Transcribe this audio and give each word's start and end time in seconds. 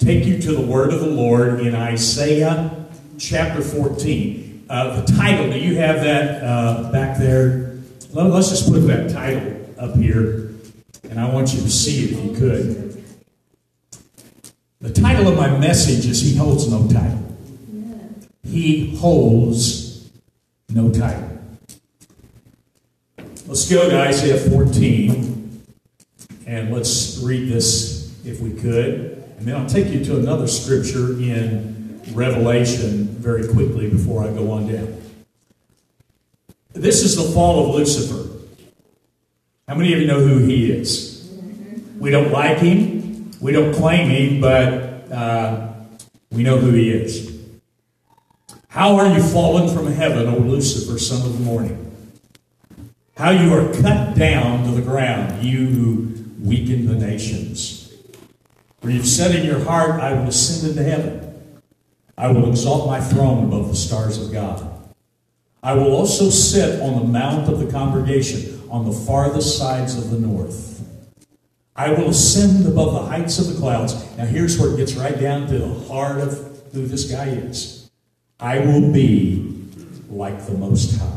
take 0.00 0.24
you 0.24 0.40
to 0.40 0.52
the 0.52 0.60
word 0.60 0.94
of 0.94 1.00
the 1.00 1.06
Lord 1.06 1.60
in 1.60 1.74
Isaiah 1.74 2.86
chapter 3.18 3.60
14. 3.60 4.64
Uh, 4.68 5.00
the 5.02 5.12
title, 5.12 5.50
do 5.50 5.58
you 5.58 5.76
have 5.76 6.00
that 6.02 6.42
uh, 6.42 6.90
back 6.90 7.18
there? 7.18 7.78
Let, 8.12 8.26
us 8.32 8.48
just 8.48 8.72
put 8.72 8.80
that 8.86 9.10
title 9.10 9.56
up 9.78 9.94
here, 9.96 10.54
and 11.10 11.20
I 11.20 11.32
want 11.32 11.52
you 11.52 11.60
to 11.60 11.70
see 11.70 12.04
it 12.04 12.12
if 12.12 12.24
you 12.24 12.32
could. 12.32 13.04
The 14.80 14.92
title 14.92 15.28
of 15.28 15.36
my 15.36 15.58
message 15.58 16.06
is 16.06 16.22
He 16.22 16.34
Holds 16.34 16.70
No 16.70 16.88
Title. 16.88 17.18
He 18.42 18.96
holds 18.96 20.10
no 20.70 20.90
title. 20.90 21.38
Let's 23.46 23.70
go 23.70 23.88
to 23.88 24.00
Isaiah 24.00 24.38
14 24.50 25.62
and 26.46 26.72
let's 26.72 27.18
read 27.18 27.48
this 27.48 28.16
if 28.24 28.40
we 28.40 28.52
could. 28.54 29.19
And 29.40 29.48
then 29.48 29.56
I'll 29.56 29.66
take 29.66 29.86
you 29.86 30.04
to 30.04 30.18
another 30.18 30.46
scripture 30.46 31.12
in 31.14 32.02
Revelation 32.12 33.06
very 33.06 33.48
quickly 33.48 33.88
before 33.88 34.22
I 34.22 34.26
go 34.26 34.50
on 34.50 34.70
down. 34.70 35.00
This 36.74 37.02
is 37.02 37.16
the 37.16 37.22
fall 37.32 37.64
of 37.64 37.74
Lucifer. 37.74 38.28
How 39.66 39.76
many 39.76 39.94
of 39.94 39.98
you 39.98 40.06
know 40.06 40.20
who 40.20 40.40
he 40.40 40.70
is? 40.70 41.26
We 41.98 42.10
don't 42.10 42.30
like 42.30 42.58
him, 42.58 43.30
we 43.40 43.52
don't 43.52 43.74
claim 43.74 44.10
him, 44.10 44.42
but 44.42 45.10
uh, 45.10 45.72
we 46.30 46.42
know 46.42 46.58
who 46.58 46.72
he 46.72 46.90
is. 46.90 47.40
How 48.68 48.96
are 48.96 49.08
you 49.08 49.22
fallen 49.22 49.74
from 49.74 49.90
heaven, 49.90 50.28
O 50.28 50.36
Lucifer, 50.36 50.98
son 50.98 51.26
of 51.26 51.38
the 51.38 51.44
morning? 51.44 51.96
How 53.16 53.30
you 53.30 53.54
are 53.54 53.72
cut 53.72 54.16
down 54.16 54.64
to 54.64 54.72
the 54.72 54.82
ground, 54.82 55.42
you 55.42 55.66
who 55.66 56.14
weaken 56.46 56.86
the 56.86 56.94
nations. 56.94 57.79
For 58.80 58.90
you've 58.90 59.06
said 59.06 59.34
in 59.34 59.44
your 59.44 59.62
heart, 59.62 60.00
I 60.00 60.14
will 60.14 60.28
ascend 60.28 60.70
into 60.70 60.82
heaven. 60.82 61.26
I 62.16 62.30
will 62.30 62.48
exalt 62.48 62.86
my 62.86 63.00
throne 63.00 63.44
above 63.44 63.68
the 63.68 63.76
stars 63.76 64.18
of 64.20 64.32
God. 64.32 64.66
I 65.62 65.74
will 65.74 65.94
also 65.94 66.30
sit 66.30 66.80
on 66.80 66.98
the 66.98 67.04
mount 67.04 67.48
of 67.52 67.58
the 67.60 67.70
congregation 67.70 68.62
on 68.70 68.86
the 68.86 68.92
farthest 68.92 69.58
sides 69.58 69.96
of 69.96 70.10
the 70.10 70.18
north. 70.18 70.82
I 71.76 71.90
will 71.92 72.10
ascend 72.10 72.66
above 72.66 72.92
the 72.92 73.02
heights 73.02 73.38
of 73.38 73.48
the 73.48 73.58
clouds. 73.58 73.94
Now, 74.16 74.24
here's 74.24 74.58
where 74.58 74.72
it 74.72 74.76
gets 74.76 74.94
right 74.94 75.18
down 75.18 75.46
to 75.48 75.58
the 75.58 75.88
heart 75.88 76.20
of 76.20 76.32
who 76.72 76.86
this 76.86 77.10
guy 77.10 77.26
is. 77.26 77.90
I 78.38 78.58
will 78.60 78.92
be 78.92 79.66
like 80.08 80.46
the 80.46 80.52
Most 80.52 80.98
High. 80.98 81.16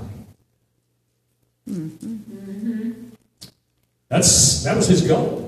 Mm-hmm. 1.69 3.09
That's 4.09 4.63
that 4.63 4.75
was 4.75 4.87
his 4.87 5.01
goal. 5.07 5.42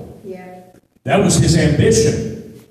That 1.06 1.22
was 1.22 1.36
his 1.36 1.56
ambition. 1.56 2.64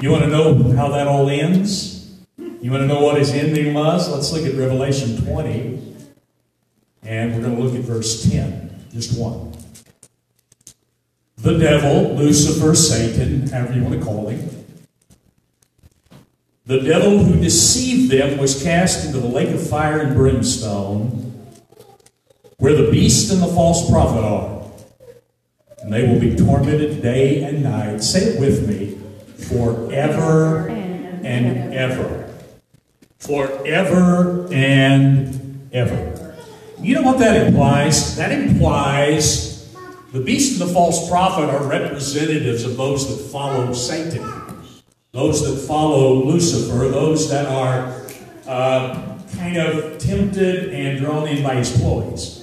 You 0.00 0.12
want 0.12 0.22
to 0.22 0.30
know 0.30 0.62
how 0.76 0.90
that 0.90 1.08
all 1.08 1.28
ends? 1.28 2.08
You 2.38 2.70
want 2.70 2.82
to 2.82 2.86
know 2.86 3.00
what 3.00 3.18
his 3.18 3.32
ending 3.32 3.74
was? 3.74 4.08
Let's 4.08 4.32
look 4.32 4.46
at 4.46 4.54
Revelation 4.54 5.16
20. 5.26 5.96
And 7.02 7.34
we're 7.34 7.40
going 7.42 7.56
to 7.56 7.60
look 7.60 7.74
at 7.74 7.80
verse 7.80 8.30
10. 8.30 8.86
Just 8.92 9.18
one. 9.18 9.52
The 11.38 11.58
devil, 11.58 12.14
Lucifer, 12.14 12.76
Satan, 12.76 13.48
however 13.48 13.74
you 13.74 13.82
want 13.82 13.98
to 13.98 14.04
call 14.04 14.28
him, 14.28 14.48
the 16.66 16.78
devil 16.78 17.24
who 17.24 17.40
deceived 17.40 18.12
them 18.12 18.38
was 18.38 18.62
cast 18.62 19.04
into 19.04 19.18
the 19.18 19.26
lake 19.26 19.48
of 19.48 19.68
fire 19.68 19.98
and 19.98 20.14
brimstone 20.14 21.34
where 22.58 22.76
the 22.76 22.88
beast 22.92 23.32
and 23.32 23.42
the 23.42 23.48
false 23.48 23.90
prophet 23.90 24.22
are. 24.22 24.59
And 25.82 25.92
they 25.92 26.06
will 26.06 26.20
be 26.20 26.36
tormented 26.36 27.02
day 27.02 27.42
and 27.44 27.62
night. 27.62 28.02
Say 28.02 28.20
it 28.20 28.40
with 28.40 28.68
me 28.68 28.98
forever 29.36 30.68
and 30.68 31.74
ever. 31.74 32.32
Forever 33.18 34.48
and 34.52 35.68
ever. 35.72 36.36
You 36.80 36.94
know 36.94 37.02
what 37.02 37.18
that 37.18 37.46
implies? 37.46 38.16
That 38.16 38.32
implies 38.32 39.50
the 40.12 40.20
beast 40.20 40.60
and 40.60 40.68
the 40.68 40.74
false 40.74 41.08
prophet 41.08 41.50
are 41.50 41.62
representatives 41.68 42.64
of 42.64 42.76
those 42.76 43.08
that 43.08 43.30
follow 43.30 43.72
Satan, 43.72 44.28
those 45.12 45.42
that 45.42 45.66
follow 45.68 46.14
Lucifer, 46.24 46.88
those 46.88 47.30
that 47.30 47.46
are 47.46 48.06
uh, 48.48 49.18
kind 49.36 49.56
of 49.56 49.98
tempted 49.98 50.74
and 50.74 50.98
drawn 50.98 51.28
in 51.28 51.44
by 51.44 51.54
his 51.54 51.78
ploys. 51.78 52.39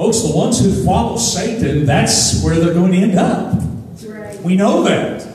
Folks, 0.00 0.22
the 0.22 0.34
ones 0.34 0.58
who 0.58 0.82
follow 0.82 1.18
Satan, 1.18 1.84
that's 1.84 2.42
where 2.42 2.58
they're 2.58 2.72
going 2.72 2.92
to 2.92 2.96
end 2.96 3.18
up. 3.18 3.62
Right. 4.02 4.40
We 4.40 4.56
know 4.56 4.82
that. 4.84 5.28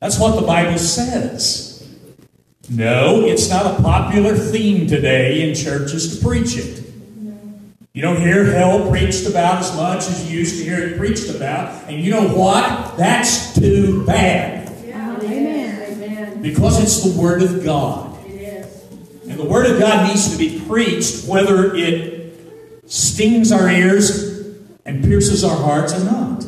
That's 0.00 0.18
what 0.18 0.40
the 0.40 0.46
Bible 0.46 0.78
says. 0.78 1.86
No, 2.70 3.26
it's 3.26 3.50
not 3.50 3.78
a 3.78 3.82
popular 3.82 4.36
theme 4.36 4.86
today 4.86 5.46
in 5.46 5.54
churches 5.54 6.16
to 6.16 6.26
preach 6.26 6.56
it. 6.56 6.82
You 7.92 8.00
don't 8.00 8.22
hear 8.22 8.46
hell 8.46 8.88
preached 8.88 9.28
about 9.28 9.58
as 9.58 9.76
much 9.76 10.08
as 10.08 10.32
you 10.32 10.38
used 10.38 10.56
to 10.60 10.64
hear 10.64 10.78
it 10.78 10.96
preached 10.96 11.28
about. 11.28 11.84
And 11.86 12.00
you 12.00 12.10
know 12.10 12.26
what? 12.26 12.96
That's 12.96 13.54
too 13.54 14.06
bad. 14.06 14.72
Yeah. 14.82 15.20
Amen. 15.20 16.40
Because 16.40 16.82
it's 16.82 17.02
the 17.02 17.20
Word 17.20 17.42
of 17.42 17.62
God. 17.62 18.26
It 18.28 18.30
is. 18.30 18.82
And 19.28 19.38
the 19.38 19.44
Word 19.44 19.66
of 19.66 19.78
God 19.78 20.08
needs 20.08 20.32
to 20.32 20.38
be 20.38 20.58
preached 20.66 21.28
whether 21.28 21.74
it 21.74 22.13
stings 22.86 23.52
our 23.52 23.68
ears 23.68 24.34
and 24.84 25.02
pierces 25.04 25.44
our 25.44 25.56
hearts 25.56 25.94
or 25.94 26.04
not. 26.04 26.44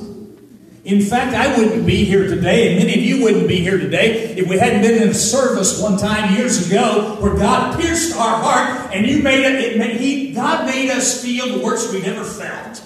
In 0.84 1.00
fact, 1.00 1.34
I 1.34 1.58
wouldn't 1.58 1.84
be 1.84 2.04
here 2.04 2.28
today, 2.28 2.69
and 2.69 2.78
many 2.78 2.94
of 2.94 3.04
you 3.04 3.24
wouldn't 3.24 3.48
be 3.48 3.56
here 3.56 3.76
today 3.76 4.36
if 4.36 4.48
we 4.48 4.56
hadn't 4.56 4.82
been 4.82 5.02
in 5.02 5.08
a 5.08 5.14
service 5.14 5.82
one 5.82 5.96
time 5.96 6.36
years 6.36 6.70
ago 6.70 7.16
where 7.19 7.34
God 7.34 7.80
pierced 7.80 8.16
our 8.16 8.41
heart 8.41 8.94
and 8.94 9.04
you 9.04 9.20
made 9.20 9.44
it, 9.44 9.54
it 9.64 9.78
made, 9.78 10.00
he, 10.00 10.32
God 10.32 10.64
made 10.64 10.91
us 10.91 11.20
feel 11.20 11.58
the 11.58 11.64
worst 11.64 11.92
we 11.92 12.02
never 12.02 12.22
felt. 12.22 12.82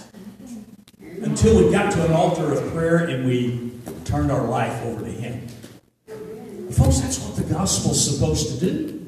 Until 0.98 1.62
we 1.62 1.70
got 1.70 1.92
to 1.92 2.06
an 2.06 2.12
altar 2.12 2.54
of 2.54 2.72
prayer 2.72 3.04
and 3.04 3.26
we 3.26 3.70
turned 4.06 4.32
our 4.32 4.46
life 4.46 4.82
over 4.86 5.04
to 5.04 5.10
Him. 5.10 5.46
Folks, 6.70 7.00
that's 7.00 7.18
what 7.18 7.36
the 7.36 7.52
gospel's 7.52 8.02
supposed 8.02 8.58
to 8.58 8.66
do. 8.66 8.99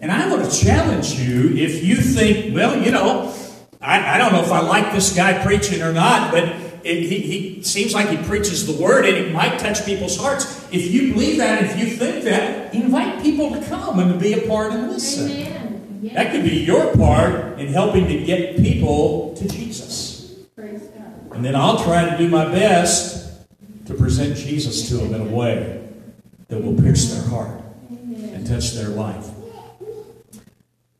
And 0.00 0.12
I 0.12 0.28
want 0.30 0.50
to 0.50 0.64
challenge 0.64 1.14
you 1.14 1.56
if 1.56 1.82
you 1.82 1.96
think, 1.96 2.54
well, 2.54 2.80
you 2.80 2.90
know, 2.90 3.34
I, 3.80 4.14
I 4.14 4.18
don't 4.18 4.32
know 4.32 4.42
if 4.42 4.52
I 4.52 4.60
like 4.60 4.92
this 4.92 5.14
guy 5.14 5.44
preaching 5.44 5.82
or 5.82 5.92
not, 5.92 6.32
but 6.32 6.44
it, 6.84 7.02
he, 7.02 7.18
he 7.20 7.62
seems 7.62 7.94
like 7.94 8.08
he 8.08 8.16
preaches 8.16 8.66
the 8.66 8.82
word 8.82 9.04
and 9.04 9.16
it 9.16 9.32
might 9.32 9.58
touch 9.58 9.84
people's 9.84 10.16
hearts. 10.16 10.66
If 10.72 10.92
you 10.92 11.12
believe 11.12 11.38
that, 11.38 11.64
if 11.64 11.78
you 11.78 11.86
think 11.96 12.24
that, 12.24 12.74
invite 12.74 13.22
people 13.22 13.50
to 13.50 13.64
come 13.66 13.98
and 13.98 14.12
to 14.12 14.18
be 14.18 14.34
a 14.34 14.46
part 14.46 14.72
and 14.72 14.90
listen. 14.90 15.30
Amen. 15.30 16.00
Yeah. 16.02 16.14
That 16.14 16.32
could 16.32 16.44
be 16.44 16.58
your 16.60 16.94
part 16.96 17.58
in 17.58 17.68
helping 17.68 18.06
to 18.06 18.24
get 18.24 18.56
people 18.56 19.34
to 19.36 19.48
Jesus. 19.48 20.08
And 20.56 21.44
then 21.44 21.54
I'll 21.54 21.82
try 21.84 22.08
to 22.08 22.18
do 22.18 22.28
my 22.28 22.46
best 22.46 23.46
to 23.86 23.94
present 23.94 24.36
Jesus 24.36 24.88
to 24.88 24.96
them 24.96 25.14
in 25.14 25.28
a 25.28 25.30
way 25.36 25.88
that 26.48 26.62
will 26.62 26.74
pierce 26.74 27.14
their 27.14 27.28
heart 27.28 27.62
and 27.90 28.44
touch 28.44 28.72
their 28.72 28.88
life. 28.88 29.28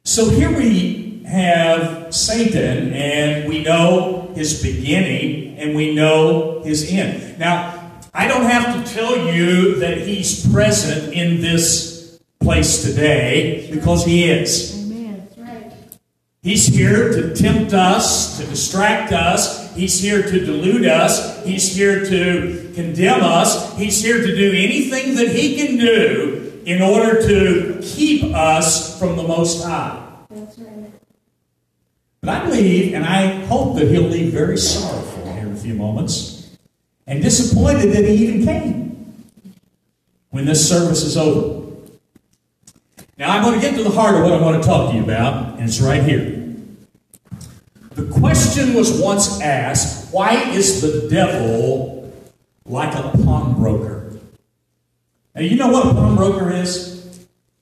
So 0.09 0.31
here 0.31 0.51
we 0.51 1.23
have 1.27 2.15
Satan, 2.15 2.95
and 2.95 3.47
we 3.47 3.63
know 3.63 4.33
his 4.35 4.63
beginning, 4.63 5.59
and 5.59 5.77
we 5.77 5.95
know 5.95 6.63
his 6.65 6.91
end. 6.91 7.39
Now, 7.39 7.93
I 8.15 8.27
don't 8.27 8.47
have 8.47 8.75
to 8.75 8.95
tell 8.95 9.31
you 9.31 9.75
that 9.81 9.99
he's 9.99 10.51
present 10.51 11.13
in 11.13 11.43
this 11.43 12.19
place 12.41 12.83
today 12.85 13.69
because 13.71 14.07
he 14.07 14.31
is. 14.31 14.91
He's 16.41 16.67
here 16.67 17.13
to 17.13 17.35
tempt 17.35 17.75
us, 17.75 18.39
to 18.39 18.47
distract 18.47 19.13
us. 19.13 19.77
He's 19.77 20.01
here 20.01 20.23
to 20.23 20.41
delude 20.41 20.87
us. 20.87 21.45
He's 21.45 21.77
here 21.77 22.03
to 22.07 22.73
condemn 22.75 23.21
us. 23.21 23.77
He's 23.77 24.03
here 24.03 24.23
to 24.23 24.35
do 24.35 24.53
anything 24.53 25.17
that 25.17 25.29
he 25.29 25.55
can 25.57 25.77
do 25.77 26.63
in 26.65 26.81
order 26.81 27.21
to 27.29 27.81
keep 27.83 28.25
us 28.35 28.88
from 28.99 29.17
the 29.17 29.23
Most 29.23 29.65
High. 29.65 30.05
That's 30.31 30.59
right. 30.59 30.93
But 32.21 32.31
I 32.31 32.45
believe, 32.45 32.95
and 32.95 33.05
I 33.05 33.45
hope 33.47 33.77
that 33.77 33.89
he'll 33.89 34.03
leave 34.03 34.33
very 34.33 34.59
sorrowful 34.59 35.33
here 35.33 35.47
in 35.47 35.53
a 35.53 35.57
few 35.57 35.75
moments, 35.75 36.57
and 37.07 37.23
disappointed 37.23 37.93
that 37.93 38.05
he 38.05 38.27
even 38.27 38.45
came 38.45 39.25
when 40.31 40.45
this 40.45 40.69
service 40.69 41.03
is 41.03 41.17
over. 41.17 41.67
Now, 43.17 43.31
I'm 43.31 43.43
going 43.43 43.55
to 43.55 43.61
get 43.61 43.77
to 43.77 43.83
the 43.83 43.91
heart 43.91 44.17
of 44.17 44.23
what 44.23 44.33
I 44.33 44.41
want 44.41 44.63
to 44.63 44.69
talk 44.69 44.91
to 44.91 44.97
you 44.97 45.03
about, 45.03 45.59
and 45.59 45.69
it's 45.69 45.81
right 45.81 46.03
here. 46.03 46.35
The 47.93 48.07
question 48.07 48.75
was 48.75 49.01
once 49.01 49.41
asked 49.41 50.13
why 50.13 50.35
is 50.51 50.83
the 50.83 51.09
devil 51.09 52.13
like 52.65 52.95
a 52.95 53.17
pawnbroker? 53.25 54.19
Now, 55.35 55.41
you 55.41 55.57
know 55.57 55.69
what 55.69 55.87
a 55.87 55.95
pawnbroker 55.95 56.53
is? 56.53 56.98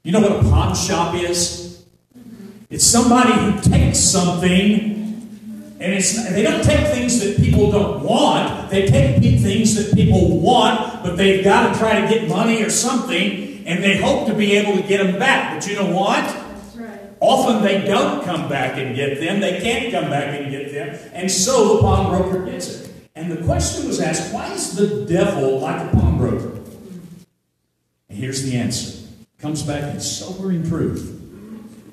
You 0.06 0.12
know 0.12 0.20
what 0.20 0.30
a 0.30 0.48
pawn 0.48 0.72
shop 0.76 1.16
is? 1.16 1.84
It's 2.70 2.84
somebody 2.84 3.32
who 3.32 3.60
takes 3.60 3.98
something 3.98 4.94
And 5.80 5.92
it's, 5.92 6.30
they 6.30 6.44
don't 6.44 6.62
take 6.62 6.86
things 6.94 7.18
that 7.18 7.38
people 7.38 7.72
don't 7.72 8.04
want. 8.04 8.70
They 8.70 8.86
take 8.86 9.20
things 9.20 9.74
that 9.74 9.96
people 9.96 10.38
want, 10.38 11.02
but 11.02 11.16
they've 11.16 11.42
got 11.42 11.72
to 11.72 11.78
try 11.80 12.00
to 12.00 12.06
get 12.06 12.28
money 12.28 12.62
or 12.62 12.70
something, 12.70 13.66
and 13.66 13.82
they 13.82 13.96
hope 13.96 14.28
to 14.28 14.34
be 14.34 14.52
able 14.52 14.80
to 14.80 14.86
get 14.86 15.04
them 15.04 15.18
back. 15.18 15.56
But 15.56 15.68
you 15.68 15.74
know 15.74 15.90
what? 15.90 16.24
Right. 16.76 17.00
Often 17.18 17.64
they 17.64 17.84
don't 17.84 18.24
come 18.24 18.48
back 18.48 18.78
and 18.78 18.94
get 18.94 19.18
them. 19.18 19.40
They 19.40 19.60
can't 19.60 19.92
come 19.92 20.08
back 20.08 20.40
and 20.40 20.52
get 20.52 20.72
them. 20.72 20.98
And 21.14 21.28
so 21.28 21.76
the 21.76 21.82
pawnbroker 21.82 22.46
gets 22.46 22.68
it. 22.68 22.90
And 23.16 23.32
the 23.32 23.44
question 23.44 23.88
was 23.88 24.00
asked 24.00 24.32
why 24.32 24.52
is 24.52 24.76
the 24.76 25.04
devil 25.04 25.58
like 25.58 25.92
a 25.92 25.96
pawnbroker? 25.96 26.60
And 28.08 28.18
here's 28.18 28.44
the 28.44 28.56
answer. 28.56 28.95
Comes 29.40 29.62
back 29.62 29.94
in 29.94 30.00
sobering 30.00 30.68
proof 30.68 31.12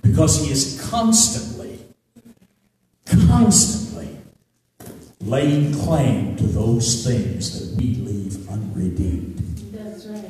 Because 0.02 0.44
he 0.44 0.52
is 0.52 0.88
constantly, 0.90 1.80
constantly 3.06 4.18
laying 5.22 5.74
claim 5.74 6.36
to 6.38 6.44
those 6.44 7.06
things 7.06 7.60
that 7.60 7.78
we 7.78 7.96
leave 7.96 8.50
unredeemed. 8.50 9.38
That's 9.72 10.06
right. 10.06 10.26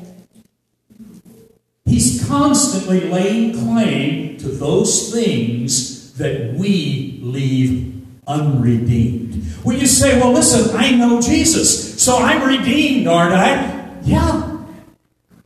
He's 1.86 2.26
constantly 2.28 3.02
laying 3.02 3.54
claim 3.54 4.38
to 4.38 4.50
those 4.50 5.12
things 5.12 6.14
that 6.14 6.54
we 6.54 7.20
leave 7.22 8.06
unredeemed. 8.28 9.44
When 9.64 9.80
you 9.80 9.88
say, 9.88 10.20
well, 10.20 10.32
listen, 10.32 10.76
I 10.76 10.92
know 10.92 11.22
Jesus, 11.22 12.02
so 12.02 12.18
I'm 12.18 12.48
redeemed, 12.48 13.08
aren't 13.08 13.34
I? 13.34 14.00
Yeah. 14.04 14.43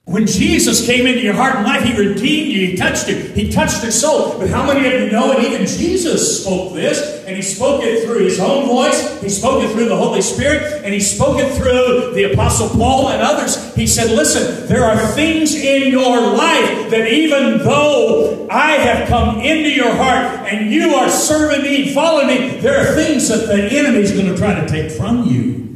When 0.08 0.26
Jesus 0.26 0.86
came 0.86 1.06
into 1.06 1.20
your 1.20 1.34
heart 1.34 1.58
and 1.58 1.66
life, 1.66 1.84
He 1.84 1.94
redeemed 1.94 2.54
you. 2.54 2.68
He 2.68 2.78
touched 2.78 3.10
you. 3.10 3.16
He 3.18 3.52
touched 3.52 3.84
your 3.84 3.92
soul. 3.92 4.40
But 4.40 4.50
how 4.50 4.66
many 4.66 4.88
of 4.88 5.02
you 5.02 5.12
know 5.12 5.34
it? 5.34 5.44
Even 5.44 5.68
Jesus 5.68 6.42
spoke 6.42 6.74
this, 6.74 7.26
and 7.26 7.36
He 7.36 7.42
spoke 7.42 7.84
it 7.84 8.06
through 8.06 8.24
His 8.24 8.40
own 8.40 8.68
voice. 8.68 9.22
He 9.22 9.28
spoke 9.28 9.66
it 9.66 9.72
through 9.74 9.90
the 9.90 9.98
Holy 9.98 10.22
Spirit, 10.22 10.82
and 10.86 10.94
He 10.94 11.02
spoke 11.02 11.40
it 11.40 11.54
through 11.58 12.14
the 12.14 12.32
Apostle 12.32 12.70
Paul 12.70 13.10
and 13.10 13.22
others. 13.22 13.76
He 13.76 13.86
said, 13.86 14.12
Listen, 14.12 14.66
there 14.68 14.86
are 14.86 14.98
things 15.08 15.54
in 15.54 15.92
your 15.92 16.22
life 16.22 16.90
that 16.90 17.12
even 17.12 17.58
though 17.58 18.48
I 18.50 18.78
have 18.78 19.10
come 19.10 19.42
into 19.42 19.72
your 19.72 19.94
heart 19.94 20.48
and 20.48 20.72
you 20.72 20.96
are 20.96 21.10
serving 21.10 21.64
me, 21.64 21.94
following 21.94 22.28
me, 22.28 22.60
there 22.62 22.80
are 22.80 22.96
things 22.96 23.28
that 23.28 23.48
the 23.48 23.78
enemy 23.78 24.00
is 24.00 24.14
going 24.14 24.28
to 24.28 24.38
try 24.38 24.58
to 24.58 24.66
take 24.70 24.90
from 24.90 25.28
you. 25.28 25.67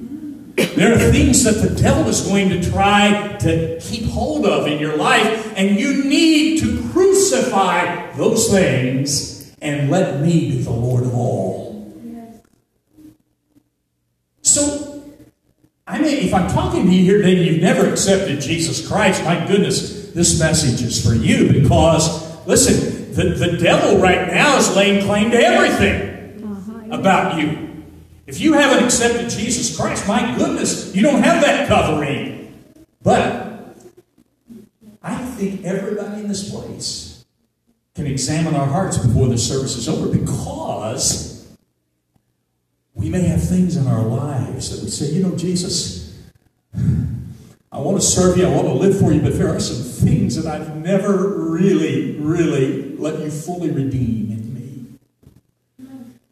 There 0.75 0.93
are 0.93 1.11
things 1.11 1.43
that 1.43 1.55
the 1.67 1.73
devil 1.81 2.07
is 2.07 2.21
going 2.21 2.49
to 2.49 2.71
try 2.71 3.37
to 3.39 3.79
keep 3.81 4.05
hold 4.05 4.45
of 4.45 4.67
in 4.67 4.79
your 4.79 4.95
life, 4.95 5.53
and 5.57 5.79
you 5.79 6.03
need 6.03 6.59
to 6.61 6.89
crucify 6.91 8.11
those 8.13 8.49
things 8.49 9.53
and 9.61 9.89
let 9.91 10.21
me 10.21 10.51
be 10.51 10.61
the 10.63 10.71
Lord 10.71 11.03
of 11.03 11.13
all. 11.13 11.71
So, 14.41 15.03
I 15.87 15.99
mean, 15.99 16.25
if 16.25 16.33
I'm 16.33 16.49
talking 16.49 16.85
to 16.87 16.91
you 16.91 17.03
here 17.03 17.17
today 17.17 17.37
and 17.37 17.45
you've 17.45 17.61
never 17.61 17.87
accepted 17.89 18.41
Jesus 18.41 18.85
Christ, 18.87 19.23
my 19.23 19.45
goodness, 19.47 20.11
this 20.11 20.39
message 20.39 20.81
is 20.81 21.05
for 21.05 21.13
you 21.13 21.51
because, 21.51 22.45
listen, 22.47 23.13
the, 23.13 23.35
the 23.35 23.57
devil 23.57 23.97
right 23.99 24.27
now 24.27 24.57
is 24.57 24.75
laying 24.75 25.05
claim 25.05 25.31
to 25.31 25.37
everything 25.37 26.43
Uh-huh. 26.43 26.97
about 26.99 27.37
you. 27.39 27.69
If 28.31 28.39
you 28.39 28.54
haven't 28.54 28.86
accepted 28.86 29.30
Jesus 29.30 29.75
Christ, 29.75 30.07
my 30.07 30.38
goodness, 30.38 30.95
you 30.95 31.01
don't 31.01 31.22
have 31.22 31.42
that 31.42 31.68
covering. 31.68 32.63
But 33.04 33.75
I 35.04 35.18
think 35.18 35.66
everybody 35.66 36.22
in 36.22 36.30
this 36.30 36.50
place 36.50 37.25
can 37.94 38.07
examine 38.07 38.56
our 38.56 38.68
hearts 38.68 38.98
before 38.98 39.28
the 39.28 39.38
service 39.38 39.75
is 39.75 39.89
over 39.89 40.07
because 40.07 41.45
we 42.94 43.10
may 43.10 43.24
have 43.24 43.44
things 43.44 43.75
in 43.75 43.86
our 43.86 44.04
lives 44.04 44.69
that 44.69 44.81
we 44.81 44.89
say, 44.89 45.07
you 45.07 45.24
know, 45.24 45.36
Jesus, 45.36 46.18
I 46.74 47.80
want 47.80 48.00
to 48.00 48.01
serve 48.01 48.38
you, 48.38 48.45
I 48.45 48.56
want 48.56 48.68
to 48.68 48.74
live 48.74 48.98
for 48.98 49.12
you, 49.12 49.22
but 49.22 49.38
there 49.38 49.54
are 49.54 49.60
some 49.60 50.07
things 50.07 50.42
that 50.42 50.45
I've 50.45 50.78
never 50.78 51.38
really, 51.51 52.16
really 52.16 52.95
let 52.95 53.19
you 53.19 53.30
fully 53.30 53.72
redeem. 53.72 54.40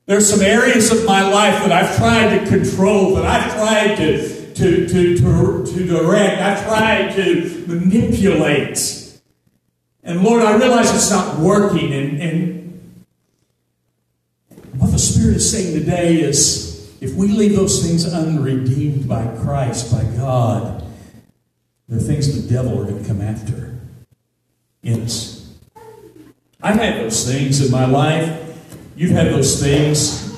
There's 0.10 0.28
some 0.28 0.42
areas 0.42 0.92
of 0.92 1.06
my 1.06 1.22
life 1.22 1.62
that 1.62 1.72
I've 1.72 1.96
tried 1.98 2.40
to 2.40 2.46
control, 2.48 3.14
that 3.14 3.26
I've 3.26 3.54
tried 3.54 3.96
to, 3.98 4.54
to, 4.56 4.88
to, 4.88 5.18
to, 5.20 5.66
to 5.68 5.86
direct, 5.86 6.42
I've 6.42 6.66
tried 6.66 7.16
to 7.16 7.66
manipulate. 7.68 9.20
And 10.02 10.24
Lord, 10.24 10.42
I 10.42 10.58
realize 10.58 10.92
it's 10.96 11.12
not 11.12 11.38
working. 11.38 11.94
And, 11.94 12.20
and 12.24 12.96
what 14.78 14.90
the 14.90 14.98
Spirit 14.98 15.36
is 15.36 15.52
saying 15.52 15.80
today 15.80 16.22
is 16.22 16.92
if 17.00 17.14
we 17.14 17.28
leave 17.28 17.56
those 17.56 17.86
things 17.86 18.12
unredeemed 18.12 19.08
by 19.08 19.28
Christ, 19.44 19.92
by 19.92 20.04
God, 20.18 20.84
they're 21.88 22.00
things 22.00 22.34
the 22.34 22.52
devil 22.52 22.82
are 22.82 22.86
going 22.86 23.04
to 23.04 23.08
come 23.08 23.22
after 23.22 23.78
in 24.82 25.04
us. 25.04 25.54
I've 26.64 26.78
had 26.78 27.00
those 27.00 27.32
things 27.32 27.64
in 27.64 27.72
my 27.72 27.86
life. 27.86 28.49
You've 29.00 29.12
had 29.12 29.28
those 29.28 29.62
things. 29.62 30.38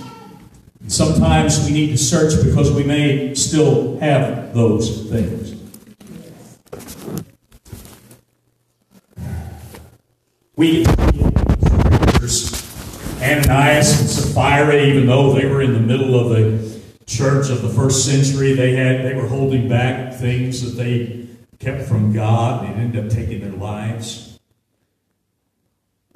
Sometimes 0.87 1.65
we 1.65 1.71
need 1.71 1.87
to 1.87 1.97
search 1.97 2.45
because 2.45 2.71
we 2.71 2.83
may 2.83 3.33
still 3.33 3.99
have 3.99 4.53
those 4.53 5.09
things. 5.09 5.55
We 10.55 10.85
Ananias 13.19 13.99
and 13.99 14.07
Sapphira, 14.07 14.75
even 14.83 15.07
though 15.07 15.33
they 15.33 15.47
were 15.47 15.63
in 15.63 15.73
the 15.73 15.79
middle 15.79 16.19
of 16.19 16.29
the 16.29 16.79
church 17.07 17.49
of 17.49 17.63
the 17.63 17.69
first 17.69 18.05
century, 18.05 18.53
they 18.53 18.75
had 18.75 19.03
they 19.03 19.15
were 19.15 19.27
holding 19.27 19.69
back 19.69 20.13
things 20.13 20.61
that 20.61 20.79
they 20.79 21.25
kept 21.57 21.87
from 21.87 22.13
God 22.13 22.65
and 22.65 22.79
ended 22.79 23.05
up 23.07 23.11
taking 23.11 23.41
their 23.41 23.59
lives. 23.59 24.30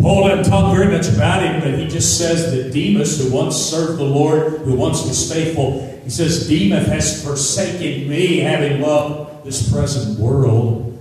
Paul 0.05 0.27
doesn't 0.27 0.51
talk 0.51 0.71
very 0.71 0.95
much 0.95 1.07
about 1.09 1.41
him, 1.41 1.61
but 1.61 1.79
he 1.79 1.87
just 1.87 2.19
says 2.19 2.51
that 2.51 2.71
Demas, 2.71 3.19
who 3.19 3.33
once 3.33 3.55
served 3.55 3.97
the 3.97 4.03
Lord, 4.03 4.59
who 4.59 4.75
once 4.75 5.03
was 5.03 5.33
faithful, 5.33 5.81
he 6.03 6.11
says, 6.11 6.47
Demas 6.47 6.85
has 6.85 7.23
forsaken 7.23 8.07
me, 8.07 8.37
having 8.37 8.81
loved 8.81 9.43
this 9.43 9.67
present 9.73 10.19
world. 10.19 10.95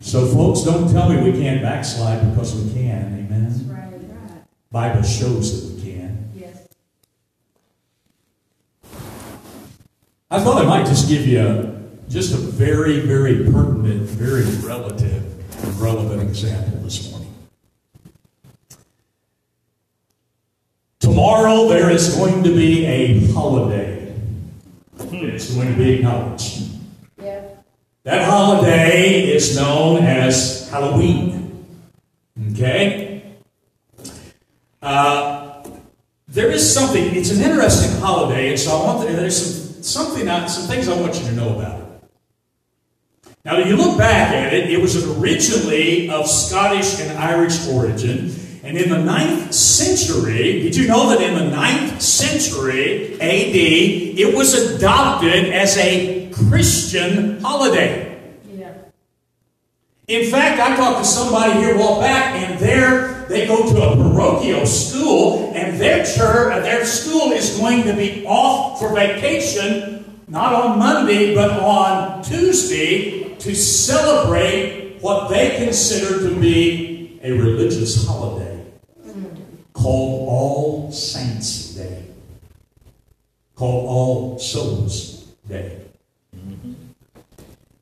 So, 0.00 0.24
folks, 0.28 0.62
don't 0.62 0.90
tell 0.90 1.10
me 1.10 1.30
we 1.30 1.38
can't 1.38 1.60
backslide 1.60 2.30
because 2.30 2.54
we 2.54 2.72
can. 2.72 3.28
That's 3.28 3.60
Amen. 3.60 3.76
right. 3.76 4.30
Right. 4.30 4.44
Bible 4.70 5.02
shows 5.02 5.76
that 5.76 5.76
we 5.76 5.92
can. 5.92 6.30
Yes. 6.34 6.66
I 10.30 10.40
thought 10.40 10.64
I 10.64 10.66
might 10.66 10.86
just 10.86 11.10
give 11.10 11.26
you 11.26 11.46
a, 11.46 12.08
just 12.08 12.32
a 12.32 12.38
very, 12.38 13.00
very 13.00 13.44
pertinent, 13.52 14.00
very 14.04 14.44
relative, 14.66 15.78
relevant 15.78 16.22
example 16.22 16.78
this 16.78 17.02
morning. 17.02 17.15
Tomorrow 21.16 21.66
there 21.68 21.88
is 21.88 22.14
going 22.14 22.44
to 22.44 22.54
be 22.54 22.84
a 22.84 23.32
holiday. 23.32 24.14
It's 24.98 25.50
going 25.54 25.72
to 25.72 25.74
be 25.74 25.94
acknowledged. 25.94 26.68
Yeah. 27.16 27.42
That 28.02 28.28
holiday 28.28 29.32
is 29.34 29.56
known 29.56 30.04
as 30.04 30.68
Halloween. 30.68 31.64
Okay? 32.52 33.32
Uh, 34.82 35.66
there 36.28 36.50
is 36.50 36.70
something, 36.70 37.16
it's 37.16 37.30
an 37.30 37.40
interesting 37.40 37.98
holiday, 37.98 38.50
and 38.50 38.60
so 38.60 38.76
I 38.76 38.84
want, 38.84 39.08
there's 39.08 39.72
some, 39.72 39.82
something, 39.82 40.28
I- 40.28 40.46
some 40.48 40.68
things 40.68 40.86
I 40.86 41.00
want 41.00 41.14
you 41.14 41.26
to 41.28 41.32
know 41.32 41.58
about 41.58 41.80
it. 41.80 43.30
Now, 43.42 43.58
if 43.58 43.68
you 43.68 43.76
look 43.76 43.96
back 43.96 44.34
at 44.34 44.52
it, 44.52 44.68
it 44.68 44.78
was 44.78 45.02
originally 45.16 46.10
of 46.10 46.26
Scottish 46.28 47.00
and 47.00 47.16
Irish 47.16 47.66
origin. 47.68 48.34
And 48.66 48.76
in 48.76 48.90
the 48.90 48.98
ninth 48.98 49.54
century, 49.54 50.60
did 50.62 50.74
you 50.74 50.88
know 50.88 51.08
that 51.10 51.20
in 51.20 51.34
the 51.34 51.48
ninth 51.54 52.02
century 52.02 53.14
AD, 53.14 53.54
it 53.54 54.36
was 54.36 54.54
adopted 54.54 55.52
as 55.52 55.76
a 55.76 56.28
Christian 56.32 57.40
holiday? 57.40 58.20
Yeah. 58.52 58.74
In 60.08 60.28
fact, 60.32 60.60
I 60.60 60.74
talked 60.74 60.98
to 60.98 61.04
somebody 61.04 61.60
here 61.60 61.76
a 61.76 61.78
while 61.78 62.00
back, 62.00 62.34
and 62.34 62.58
there 62.58 63.24
they 63.28 63.46
go 63.46 63.72
to 63.72 63.82
a 63.82 63.94
parochial 63.94 64.66
school, 64.66 65.52
and 65.54 65.80
their 65.80 66.04
church, 66.04 66.52
uh, 66.52 66.58
their 66.58 66.84
school 66.84 67.30
is 67.30 67.56
going 67.60 67.84
to 67.84 67.92
be 67.92 68.26
off 68.26 68.80
for 68.80 68.92
vacation, 68.92 70.20
not 70.26 70.52
on 70.52 70.76
Monday, 70.76 71.36
but 71.36 71.52
on 71.62 72.20
Tuesday, 72.24 73.32
to 73.36 73.54
celebrate 73.54 74.98
what 75.02 75.28
they 75.28 75.56
consider 75.56 76.28
to 76.28 76.40
be 76.40 77.20
a 77.22 77.30
religious 77.30 78.04
holiday 78.08 78.55
called 79.86 80.28
All 80.28 80.90
Saints 80.90 81.74
Day, 81.74 82.02
called 83.54 83.88
All 83.88 84.38
Souls 84.40 85.26
Day. 85.48 85.80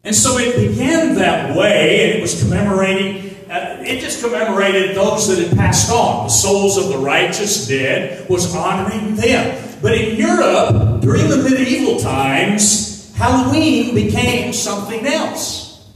And 0.04 0.14
so 0.14 0.37
it 0.37 0.54
began 0.54 1.14
that 1.14 1.56
way, 1.56 2.04
and 2.04 2.18
it 2.18 2.20
was 2.20 2.42
commemorating, 2.42 3.34
uh, 3.50 3.78
it 3.80 4.00
just 4.00 4.23
commemorated 4.23 4.94
those 4.94 5.28
that 5.28 5.49
had 5.49 5.56
passed 5.56 5.90
on. 5.90 6.26
The 6.26 6.30
souls 6.30 6.76
of 6.76 6.88
the 6.88 6.99
righteous 6.99 7.66
dead 7.66 8.28
was 8.28 8.54
honoring 8.54 9.16
them. 9.16 9.78
But 9.80 9.96
in 9.96 10.18
Europe, 10.18 11.00
during 11.00 11.30
the 11.30 11.38
medieval 11.38 12.00
times, 12.00 13.14
Halloween 13.14 13.94
became 13.94 14.52
something 14.52 15.06
else. 15.06 15.88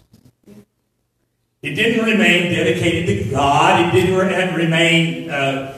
It 1.60 1.74
didn't 1.74 2.02
remain 2.06 2.50
dedicated 2.50 3.24
to 3.24 3.30
God. 3.30 3.88
It 3.88 4.00
didn't 4.00 4.16
re- 4.16 4.54
remain 4.54 5.28
uh, 5.28 5.77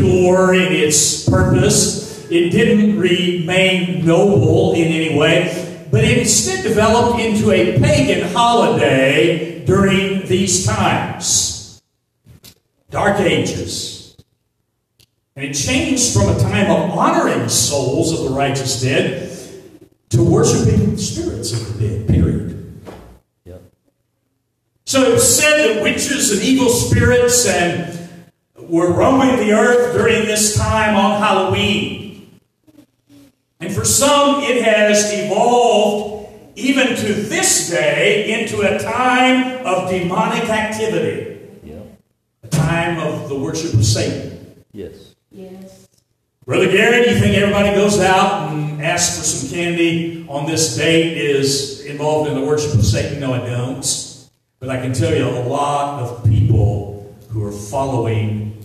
pure 0.00 0.54
in 0.54 0.72
its 0.72 1.28
purpose. 1.28 2.30
It 2.30 2.50
didn't 2.50 2.98
remain 2.98 4.06
noble 4.06 4.72
in 4.72 4.88
any 4.88 5.18
way. 5.18 5.86
But 5.90 6.04
it 6.04 6.18
instead 6.18 6.62
developed 6.62 7.20
into 7.20 7.50
a 7.50 7.78
pagan 7.78 8.32
holiday 8.32 9.64
during 9.64 10.26
these 10.26 10.64
times. 10.64 11.82
Dark 12.90 13.20
Ages. 13.20 14.16
And 15.36 15.44
it 15.44 15.54
changed 15.54 16.12
from 16.12 16.28
a 16.28 16.38
time 16.38 16.70
of 16.70 16.90
honoring 16.90 17.48
souls 17.48 18.12
of 18.12 18.28
the 18.28 18.34
righteous 18.34 18.80
dead 18.80 19.30
to 20.10 20.24
worshiping 20.24 20.96
spirits 20.96 21.52
of 21.52 21.78
the 21.78 21.88
dead, 21.88 22.08
period. 22.08 22.80
Yep. 23.44 23.62
So 24.86 25.02
it 25.02 25.12
was 25.14 25.40
said 25.40 25.56
that 25.76 25.82
witches 25.82 26.32
and 26.32 26.42
evil 26.42 26.68
spirits 26.68 27.46
and 27.46 27.99
were 28.70 28.92
roaming 28.92 29.36
the 29.36 29.52
earth 29.52 29.92
during 29.94 30.26
this 30.26 30.56
time 30.56 30.94
on 30.96 31.20
Halloween. 31.20 32.40
And 33.58 33.74
for 33.74 33.84
some, 33.84 34.42
it 34.42 34.62
has 34.62 35.12
evolved 35.12 36.28
even 36.56 36.94
to 36.96 37.12
this 37.14 37.68
day 37.70 38.40
into 38.40 38.60
a 38.62 38.78
time 38.78 39.66
of 39.66 39.90
demonic 39.90 40.48
activity, 40.48 41.38
Yep. 41.64 41.86
a 42.44 42.48
time 42.48 42.98
of 43.00 43.28
the 43.28 43.34
worship 43.34 43.74
of 43.74 43.84
Satan. 43.84 44.62
Yes. 44.72 45.14
Yes. 45.32 45.88
Brother 46.46 46.70
Gary, 46.70 47.04
do 47.04 47.10
you 47.10 47.20
think 47.20 47.36
everybody 47.36 47.74
goes 47.74 48.00
out 48.00 48.52
and 48.52 48.82
asks 48.82 49.18
for 49.18 49.24
some 49.24 49.50
candy 49.50 50.24
on 50.28 50.46
this 50.46 50.76
date 50.76 51.16
is 51.18 51.84
involved 51.84 52.30
in 52.30 52.38
the 52.38 52.44
worship 52.46 52.74
of 52.74 52.84
Satan? 52.84 53.20
No, 53.20 53.34
I 53.34 53.46
don't. 53.46 54.26
But 54.58 54.70
I 54.70 54.80
can 54.80 54.92
tell 54.92 55.14
you 55.14 55.26
a 55.28 55.42
lot 55.46 56.02
of 56.02 56.24
people 56.24 57.14
who 57.30 57.44
are 57.44 57.52
following 57.52 58.59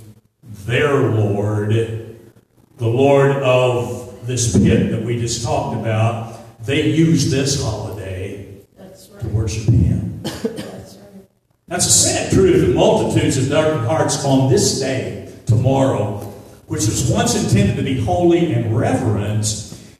their 0.65 0.99
Lord, 0.99 1.69
the 1.69 2.87
Lord 2.87 3.31
of 3.37 4.25
this 4.25 4.57
pit 4.57 4.91
that 4.91 5.03
we 5.03 5.19
just 5.19 5.43
talked 5.43 5.79
about, 5.79 6.39
they 6.65 6.89
use 6.89 7.29
this 7.29 7.63
holiday 7.63 8.61
That's 8.77 9.07
to 9.07 9.27
worship 9.27 9.71
Him. 9.71 10.21
That's 10.23 10.97
right. 10.97 11.27
That's 11.67 11.85
a 11.85 11.91
sad 11.91 12.31
truth 12.31 12.65
that 12.65 12.75
multitudes 12.75 13.37
of 13.37 13.49
darkened 13.49 13.85
hearts 13.87 14.25
on 14.25 14.49
this 14.51 14.79
day, 14.79 15.31
tomorrow, 15.45 16.17
which 16.65 16.87
was 16.87 17.09
once 17.11 17.35
intended 17.35 17.75
to 17.75 17.83
be 17.83 18.03
holy 18.03 18.51
and 18.53 18.75
reverent, 18.75 19.45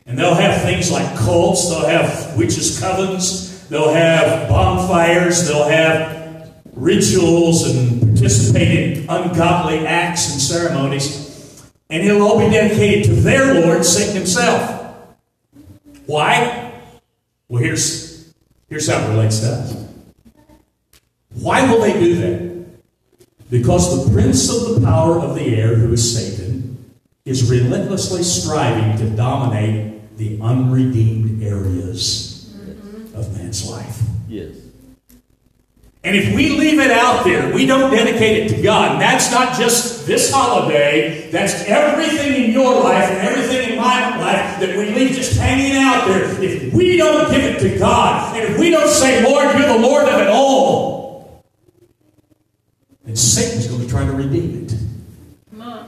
and 0.08 0.18
they'll 0.18 0.34
have 0.34 0.64
things 0.64 0.92
like 0.92 1.16
cults, 1.18 1.70
they'll 1.70 1.88
have 1.88 2.36
witches' 2.36 2.80
covens, 2.82 3.68
they'll 3.70 3.94
have 3.94 4.50
bonfires, 4.50 5.48
they'll 5.48 5.68
have 5.68 6.52
rituals 6.74 7.70
and 7.70 8.05
participate 8.16 8.98
in 8.98 9.10
ungodly 9.10 9.86
acts 9.86 10.32
and 10.32 10.42
ceremonies, 10.42 11.70
and 11.90 12.04
it'll 12.04 12.22
all 12.22 12.40
be 12.40 12.50
dedicated 12.50 13.06
to 13.06 13.14
their 13.14 13.62
Lord, 13.62 13.86
Satan 13.86 14.16
himself. 14.16 14.96
Why? 16.06 16.82
Well, 17.50 17.62
here's, 17.62 18.34
here's 18.70 18.88
how 18.88 19.06
it 19.06 19.10
relates 19.10 19.42
to 19.42 19.48
us. 19.48 19.86
Why 21.34 21.70
will 21.70 21.82
they 21.82 21.94
do 21.94 22.16
that? 22.16 22.66
Because 23.50 24.06
the 24.06 24.12
prince 24.12 24.50
of 24.50 24.76
the 24.76 24.88
power 24.88 25.20
of 25.20 25.36
the 25.36 25.56
air, 25.56 25.76
who 25.76 25.94
is 25.94 26.16
Satan, 26.16 26.94
is 27.26 27.50
relentlessly 27.50 28.24
striving 28.24 28.98
to 28.98 29.16
dominate 29.16 30.18
the 30.18 30.40
unredeemed 30.42 31.44
areas 31.44 32.56
of 33.14 33.38
man's 33.38 33.70
life. 33.70 34.02
Yes. 34.28 34.65
And 36.06 36.16
if 36.16 36.36
we 36.36 36.50
leave 36.50 36.80
it 36.80 36.92
out 36.92 37.24
there, 37.24 37.52
we 37.52 37.66
don't 37.66 37.90
dedicate 37.90 38.44
it 38.44 38.56
to 38.56 38.62
God. 38.62 38.92
And 38.92 39.02
that's 39.02 39.32
not 39.32 39.58
just 39.58 40.06
this 40.06 40.32
holiday, 40.32 41.32
that's 41.32 41.64
everything 41.66 42.44
in 42.44 42.52
your 42.52 42.84
life 42.84 43.10
and 43.10 43.28
everything 43.28 43.72
in 43.72 43.78
my 43.80 44.16
life 44.20 44.60
that 44.60 44.78
we 44.78 44.92
leave 44.94 45.16
just 45.16 45.36
hanging 45.36 45.76
out 45.76 46.08
there. 46.08 46.44
If 46.44 46.72
we 46.76 46.96
don't 46.96 47.32
give 47.32 47.44
it 47.44 47.60
to 47.62 47.80
God, 47.80 48.38
and 48.38 48.54
if 48.54 48.60
we 48.60 48.70
don't 48.70 48.88
say, 48.88 49.24
Lord, 49.24 49.58
you're 49.58 49.68
the 49.68 49.80
Lord 49.80 50.08
of 50.08 50.22
it 50.22 50.28
all, 50.28 51.44
then 53.04 53.16
Satan's 53.16 53.66
going 53.66 53.82
to 53.82 53.88
try 53.88 54.06
to 54.06 54.12
redeem 54.12 54.64
it. 54.64 54.74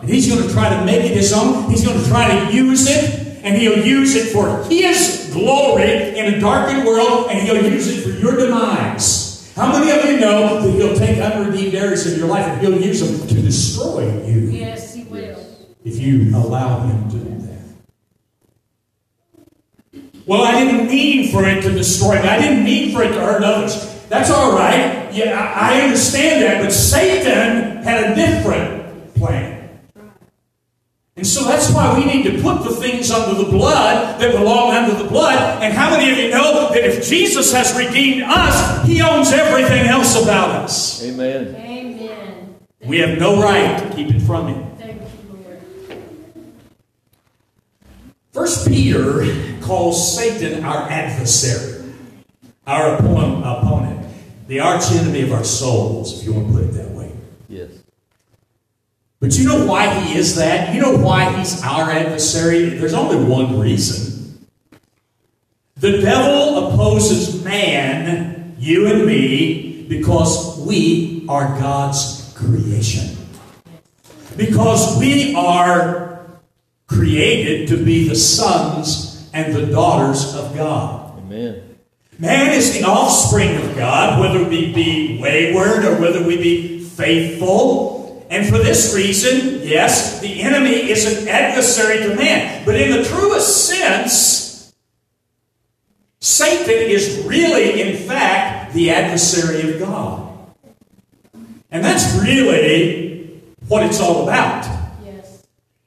And 0.02 0.10
he's 0.10 0.28
going 0.34 0.48
to 0.48 0.52
try 0.52 0.70
to 0.70 0.84
make 0.84 1.04
it 1.04 1.16
his 1.16 1.32
own. 1.32 1.70
He's 1.70 1.86
going 1.86 2.02
to 2.02 2.10
try 2.10 2.28
to 2.28 2.52
use 2.52 2.88
it, 2.90 3.44
and 3.44 3.56
he'll 3.56 3.86
use 3.86 4.16
it 4.16 4.34
for 4.34 4.64
his 4.64 5.30
glory 5.32 6.18
in 6.18 6.34
a 6.34 6.40
darkened 6.40 6.88
world, 6.88 7.28
and 7.30 7.40
he'll 7.40 7.72
use 7.72 7.88
it 7.88 8.02
for 8.02 8.20
your 8.20 8.36
demise. 8.36 9.27
How 9.58 9.72
many 9.72 9.90
of 9.90 10.06
you 10.06 10.20
know 10.20 10.62
that 10.62 10.72
he'll 10.72 10.96
take 10.96 11.18
unredeemed 11.18 11.74
areas 11.74 12.06
of 12.12 12.16
your 12.18 12.28
life 12.28 12.46
and 12.46 12.62
he'll 12.62 12.80
use 12.80 13.00
them 13.02 13.28
to 13.28 13.34
destroy 13.42 14.04
you 14.24 14.52
Yes, 14.52 14.94
he 14.94 15.04
will. 15.06 15.36
if 15.84 15.98
you 15.98 16.30
allow 16.38 16.82
him 16.82 17.10
to 17.10 17.18
do 17.18 17.48
that? 17.48 17.58
Well, 20.28 20.44
I 20.44 20.64
didn't 20.64 20.88
mean 20.88 21.32
for 21.32 21.44
it 21.46 21.62
to 21.64 21.72
destroy 21.72 22.22
me. 22.22 22.28
I 22.28 22.40
didn't 22.40 22.64
mean 22.66 22.94
for 22.94 23.02
it 23.02 23.14
to 23.14 23.20
hurt 23.20 23.44
others. 23.44 23.74
That's 24.10 24.30
all 24.30 24.52
right. 24.56 25.10
Yeah, 25.12 25.34
I 25.60 25.80
I 25.80 25.82
understand 25.82 26.44
that. 26.44 26.62
But 26.62 26.72
Satan 26.72 27.82
had 27.84 28.12
a 28.12 28.16
different 28.16 29.16
plan. 29.16 29.57
And 31.18 31.26
so 31.26 31.46
that's 31.46 31.72
why 31.74 31.98
we 31.98 32.06
need 32.06 32.24
to 32.26 32.42
put 32.44 32.64
the 32.64 32.76
things 32.76 33.10
under 33.10 33.44
the 33.44 33.50
blood 33.50 34.22
that 34.22 34.32
belong 34.34 34.72
under 34.72 34.94
the 34.94 35.10
blood. 35.10 35.64
And 35.64 35.74
how 35.74 35.90
many 35.90 36.12
of 36.12 36.18
you 36.20 36.30
know 36.30 36.70
that 36.72 36.84
if 36.84 37.08
Jesus 37.08 37.52
has 37.54 37.76
redeemed 37.76 38.22
us, 38.22 38.86
he 38.86 39.02
owns 39.02 39.32
everything 39.32 39.88
else 39.88 40.16
about 40.22 40.50
us? 40.50 41.04
Amen. 41.04 41.56
Amen. 41.56 42.56
We 42.86 43.00
have 43.00 43.18
no 43.18 43.42
right 43.42 43.82
to 43.82 43.96
keep 43.96 44.14
it 44.14 44.22
from 44.22 44.48
him. 44.48 44.76
Thank 44.78 45.02
you, 45.02 45.34
Lord. 45.34 45.60
First 48.32 48.68
Peter 48.68 49.58
calls 49.62 50.16
Satan 50.16 50.64
our 50.64 50.88
adversary, 50.88 51.94
our 52.68 52.96
opponent, 52.96 54.06
the 54.48 54.60
arch 54.60 54.92
enemy 54.92 55.24
of 55.24 55.34
our 55.34 55.44
souls, 55.44 56.20
if 56.20 56.26
you 56.28 56.34
want 56.34 56.48
to 56.48 56.54
put 56.54 56.64
it 56.64 56.74
that 56.74 56.86
way. 56.86 56.87
But 59.20 59.38
you 59.38 59.48
know 59.48 59.66
why 59.66 59.94
he 60.02 60.18
is 60.18 60.36
that? 60.36 60.76
You 60.76 60.82
know 60.82 60.96
why 60.98 61.36
he's 61.38 61.64
our 61.64 61.90
adversary? 61.90 62.70
There's 62.70 62.94
only 62.94 63.24
one 63.24 63.60
reason. 63.60 64.48
The 65.78 66.02
devil 66.02 66.68
opposes 66.68 67.44
man, 67.44 68.56
you 68.60 68.88
and 68.88 69.06
me, 69.06 69.86
because 69.88 70.60
we 70.60 71.26
are 71.30 71.60
God's 71.60 72.34
creation. 72.36 73.18
Because 74.36 75.00
we 75.00 75.36
are 75.36 76.28
created 76.86 77.70
to 77.70 77.84
be 77.84 78.08
the 78.08 78.16
sons 78.16 79.30
and 79.34 79.54
the 79.54 79.66
daughters 79.66 80.36
of 80.36 80.56
God. 80.56 81.18
Amen. 81.20 81.78
Man 82.20 82.54
is 82.54 82.74
the 82.74 82.84
offspring 82.84 83.56
of 83.58 83.76
God, 83.76 84.20
whether 84.20 84.48
we 84.48 84.74
be 84.74 85.20
wayward 85.22 85.86
or 85.86 86.00
whether 86.00 86.24
we 86.24 86.38
be 86.38 86.80
faithful. 86.84 87.97
And 88.30 88.46
for 88.48 88.58
this 88.58 88.94
reason, 88.94 89.62
yes, 89.62 90.20
the 90.20 90.42
enemy 90.42 90.90
is 90.90 91.06
an 91.06 91.28
adversary 91.28 92.00
to 92.00 92.16
man. 92.16 92.66
But 92.66 92.76
in 92.76 92.92
the 92.92 93.04
truest 93.04 93.68
sense, 93.68 94.74
Satan 96.20 96.90
is 96.90 97.24
really, 97.26 97.82
in 97.82 97.96
fact, 98.08 98.74
the 98.74 98.90
adversary 98.92 99.72
of 99.72 99.80
God. 99.80 100.28
And 101.72 101.84
that's 101.84 102.20
really 102.22 103.42
what 103.68 103.84
it's 103.84 104.00
all 104.00 104.24
about. 104.24 104.66
Yes. 105.06 105.46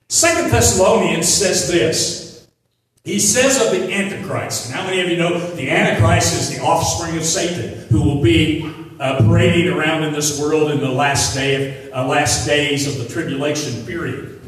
Second 0.09 0.51
Thessalonians 0.51 1.29
says 1.29 1.71
this. 1.71 2.49
He 3.05 3.19
says 3.19 3.61
of 3.61 3.73
the 3.73 3.93
Antichrist, 3.93 4.67
and 4.67 4.75
how 4.75 4.87
many 4.87 5.01
of 5.01 5.09
you 5.09 5.17
know 5.17 5.39
the 5.57 5.71
Antichrist 5.71 6.35
is 6.35 6.55
the 6.55 6.63
offspring 6.63 7.17
of 7.17 7.25
Satan, 7.25 7.87
who 7.89 8.03
will 8.03 8.23
be 8.23 8.70
uh, 9.01 9.19
parading 9.19 9.73
around 9.73 10.05
in 10.05 10.13
this 10.13 10.39
world 10.39 10.71
in 10.71 10.79
the 10.79 10.89
last 10.89 11.35
day 11.35 11.89
of 11.89 11.95
uh, 11.95 12.07
last 12.07 12.47
days 12.47 12.87
of 12.87 13.03
the 13.03 13.13
tribulation 13.13 13.85
period. 13.87 14.41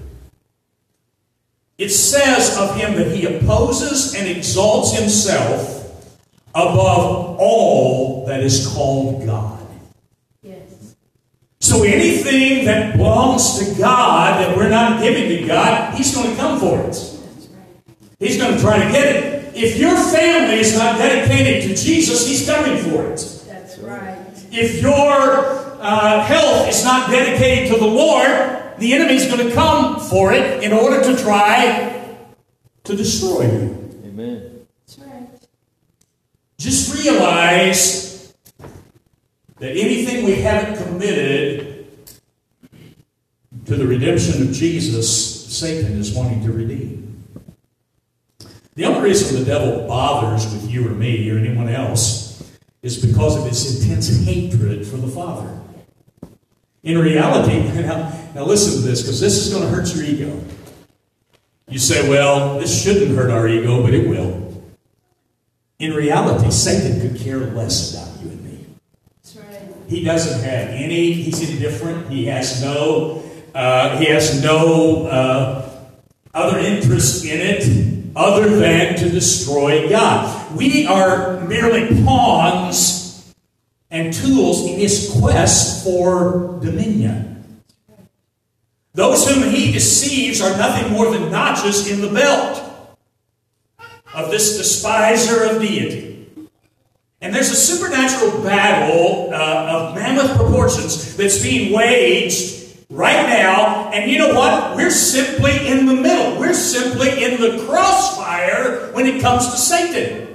It 1.78 1.88
says 1.88 2.56
of 2.58 2.76
him 2.76 2.94
that 2.96 3.16
he 3.16 3.24
opposes 3.24 4.14
and 4.14 4.28
exalts 4.28 4.96
himself 4.96 5.82
above 6.54 7.38
all 7.40 8.26
that 8.26 8.40
is 8.40 8.68
called 8.68 9.24
God. 9.24 9.66
Yes. 10.42 10.96
So 11.60 11.82
anything 11.84 12.66
that 12.66 12.96
belongs 12.96 13.58
to 13.58 13.80
God 13.80 14.38
that 14.38 14.54
we're 14.54 14.68
not 14.68 15.00
giving 15.00 15.28
to 15.30 15.46
God, 15.46 15.94
He's 15.94 16.14
going 16.14 16.30
to 16.30 16.36
come 16.36 16.60
for 16.60 16.78
it. 16.78 17.18
Right. 17.54 17.96
He's 18.18 18.36
going 18.36 18.54
to 18.54 18.60
try 18.60 18.84
to 18.84 18.92
get 18.92 19.16
it. 19.16 19.56
If 19.56 19.78
your 19.78 19.96
family 19.96 20.60
is 20.60 20.76
not 20.76 20.98
dedicated 20.98 21.70
to 21.70 21.82
Jesus, 21.82 22.28
He's 22.28 22.46
coming 22.46 22.76
for 22.82 23.10
it. 23.10 23.31
That's 24.52 24.74
right. 24.74 24.74
If 24.74 24.82
your 24.82 25.80
uh, 25.80 26.24
health 26.24 26.68
is 26.68 26.84
not 26.84 27.10
dedicated 27.10 27.72
to 27.72 27.78
the 27.78 27.86
Lord, 27.86 28.28
the 28.78 28.92
enemy's 28.92 29.26
going 29.26 29.48
to 29.48 29.54
come 29.54 29.98
for 30.00 30.32
it 30.32 30.62
in 30.62 30.72
order 30.72 31.02
to 31.02 31.22
try 31.22 32.16
to 32.84 32.96
destroy 32.96 33.42
you. 33.42 33.90
Amen. 34.04 34.66
That's 34.86 34.98
right. 34.98 35.28
Just 36.58 37.02
realize 37.02 38.34
that 39.58 39.70
anything 39.70 40.24
we 40.24 40.36
haven't 40.36 40.82
committed 40.84 41.86
to 43.66 43.76
the 43.76 43.86
redemption 43.86 44.42
of 44.42 44.52
Jesus, 44.52 45.56
Satan 45.56 45.92
is 45.98 46.12
wanting 46.12 46.44
to 46.44 46.52
redeem. 46.52 47.24
The 48.74 48.86
only 48.86 49.00
reason 49.10 49.38
the 49.38 49.44
devil 49.44 49.86
bothers 49.86 50.52
with 50.52 50.70
you 50.70 50.88
or 50.88 50.90
me 50.90 51.30
or 51.30 51.38
anyone 51.38 51.68
else 51.68 52.21
is 52.82 53.04
because 53.04 53.36
of 53.36 53.46
his 53.48 53.82
intense 53.82 54.24
hatred 54.24 54.86
for 54.86 54.96
the 54.96 55.08
Father. 55.08 55.60
In 56.82 56.98
reality, 56.98 57.58
now, 57.80 58.12
now 58.34 58.44
listen 58.44 58.82
to 58.82 58.88
this 58.88 59.02
because 59.02 59.20
this 59.20 59.46
is 59.46 59.52
going 59.52 59.62
to 59.62 59.70
hurt 59.70 59.94
your 59.94 60.04
ego. 60.04 60.40
You 61.68 61.78
say, 61.78 62.08
well, 62.08 62.58
this 62.58 62.82
shouldn't 62.82 63.16
hurt 63.16 63.30
our 63.30 63.48
ego, 63.48 63.82
but 63.82 63.94
it 63.94 64.08
will. 64.08 64.42
In 65.78 65.94
reality, 65.94 66.50
Satan 66.50 67.00
could 67.00 67.20
care 67.20 67.38
less 67.38 67.94
about 67.94 68.22
you 68.22 68.30
and 68.30 68.44
me. 68.44 68.66
That's 69.22 69.36
right. 69.36 69.74
He 69.88 70.04
doesn't 70.04 70.44
have 70.44 70.68
any. 70.68 71.12
He's 71.12 71.48
indifferent. 71.48 72.10
He 72.10 72.26
has 72.26 72.62
no. 72.62 73.22
Uh, 73.54 73.98
he 73.98 74.06
has 74.06 74.42
no 74.42 75.06
uh, 75.06 75.70
other 76.34 76.58
interest 76.58 77.24
in 77.24 77.40
it 77.40 78.12
other 78.16 78.48
than 78.48 78.96
to 78.96 79.08
destroy 79.08 79.88
God. 79.88 80.41
We 80.56 80.86
are 80.86 81.40
merely 81.40 82.02
pawns 82.04 83.34
and 83.90 84.12
tools 84.12 84.66
in 84.66 84.78
his 84.78 85.14
quest 85.18 85.84
for 85.84 86.58
dominion. 86.62 87.62
Those 88.94 89.28
whom 89.28 89.50
he 89.50 89.72
deceives 89.72 90.40
are 90.40 90.56
nothing 90.58 90.92
more 90.92 91.10
than 91.10 91.30
notches 91.30 91.90
in 91.90 92.00
the 92.00 92.08
belt 92.08 92.98
of 94.14 94.30
this 94.30 94.58
despiser 94.58 95.44
of 95.44 95.62
deity. 95.62 96.26
And 97.22 97.34
there's 97.34 97.50
a 97.50 97.56
supernatural 97.56 98.42
battle 98.42 99.32
uh, 99.32 99.66
of 99.70 99.94
mammoth 99.94 100.36
proportions 100.36 101.16
that's 101.16 101.42
being 101.42 101.72
waged 101.72 102.76
right 102.90 103.26
now. 103.28 103.90
And 103.92 104.10
you 104.10 104.18
know 104.18 104.34
what? 104.34 104.76
We're 104.76 104.90
simply 104.90 105.68
in 105.68 105.86
the 105.86 105.94
middle. 105.94 106.38
We're 106.38 106.52
simply 106.52 107.24
in 107.24 107.40
the 107.40 107.64
crossfire 107.66 108.92
when 108.92 109.06
it 109.06 109.22
comes 109.22 109.50
to 109.50 109.56
Satan. 109.56 110.31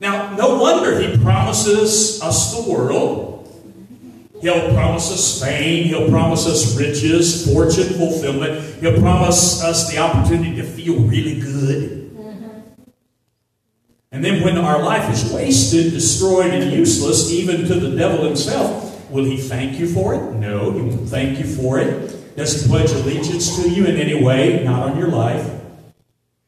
Now, 0.00 0.34
no 0.36 0.58
wonder 0.58 1.00
he 1.00 1.16
promises 1.18 2.22
us 2.22 2.54
the 2.54 2.70
world. 2.70 3.34
He'll 4.40 4.72
promise 4.72 5.10
us 5.10 5.42
fame. 5.42 5.88
He'll 5.88 6.08
promise 6.08 6.46
us 6.46 6.78
riches, 6.78 7.52
fortune, 7.52 7.94
fulfillment. 7.94 8.80
He'll 8.80 9.00
promise 9.00 9.62
us 9.64 9.90
the 9.90 9.98
opportunity 9.98 10.54
to 10.56 10.62
feel 10.62 11.00
really 11.00 11.40
good. 11.40 12.14
Mm-hmm. 12.14 12.60
And 14.12 14.24
then 14.24 14.44
when 14.44 14.56
our 14.56 14.80
life 14.80 15.12
is 15.12 15.32
wasted, 15.32 15.92
destroyed, 15.92 16.54
and 16.54 16.72
useless, 16.72 17.32
even 17.32 17.66
to 17.66 17.74
the 17.74 17.96
devil 17.96 18.24
himself, 18.24 19.10
will 19.10 19.24
he 19.24 19.36
thank 19.36 19.80
you 19.80 19.92
for 19.92 20.14
it? 20.14 20.34
No, 20.34 20.70
he 20.70 20.82
won't 20.82 21.08
thank 21.08 21.40
you 21.40 21.44
for 21.44 21.80
it. 21.80 22.36
Does 22.36 22.62
he 22.62 22.68
pledge 22.68 22.92
allegiance 22.92 23.56
to 23.56 23.68
you 23.68 23.86
in 23.86 23.96
any 23.96 24.22
way? 24.22 24.62
Not 24.62 24.90
on 24.90 24.96
your 24.96 25.08
life. 25.08 25.50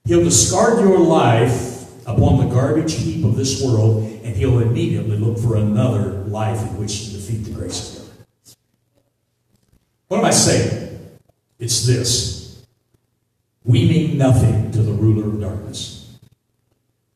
He'll 0.04 0.22
discard 0.22 0.80
your 0.80 1.00
life 1.00 1.79
upon 2.06 2.38
the 2.38 2.54
garbage 2.54 2.94
heap 2.94 3.24
of 3.24 3.36
this 3.36 3.62
world, 3.62 4.04
and 4.24 4.36
he'll 4.36 4.60
immediately 4.60 5.16
look 5.16 5.38
for 5.38 5.56
another 5.56 6.12
life 6.24 6.60
in 6.60 6.78
which 6.78 7.06
to 7.06 7.12
defeat 7.12 7.44
the 7.44 7.50
grace 7.50 7.98
of 7.98 8.06
God. 8.06 8.56
What 10.08 10.18
am 10.18 10.24
I 10.24 10.30
saying? 10.30 10.98
It's 11.58 11.86
this. 11.86 12.64
We 13.64 13.88
mean 13.88 14.18
nothing 14.18 14.72
to 14.72 14.82
the 14.82 14.92
ruler 14.92 15.28
of 15.28 15.40
darkness. 15.40 16.18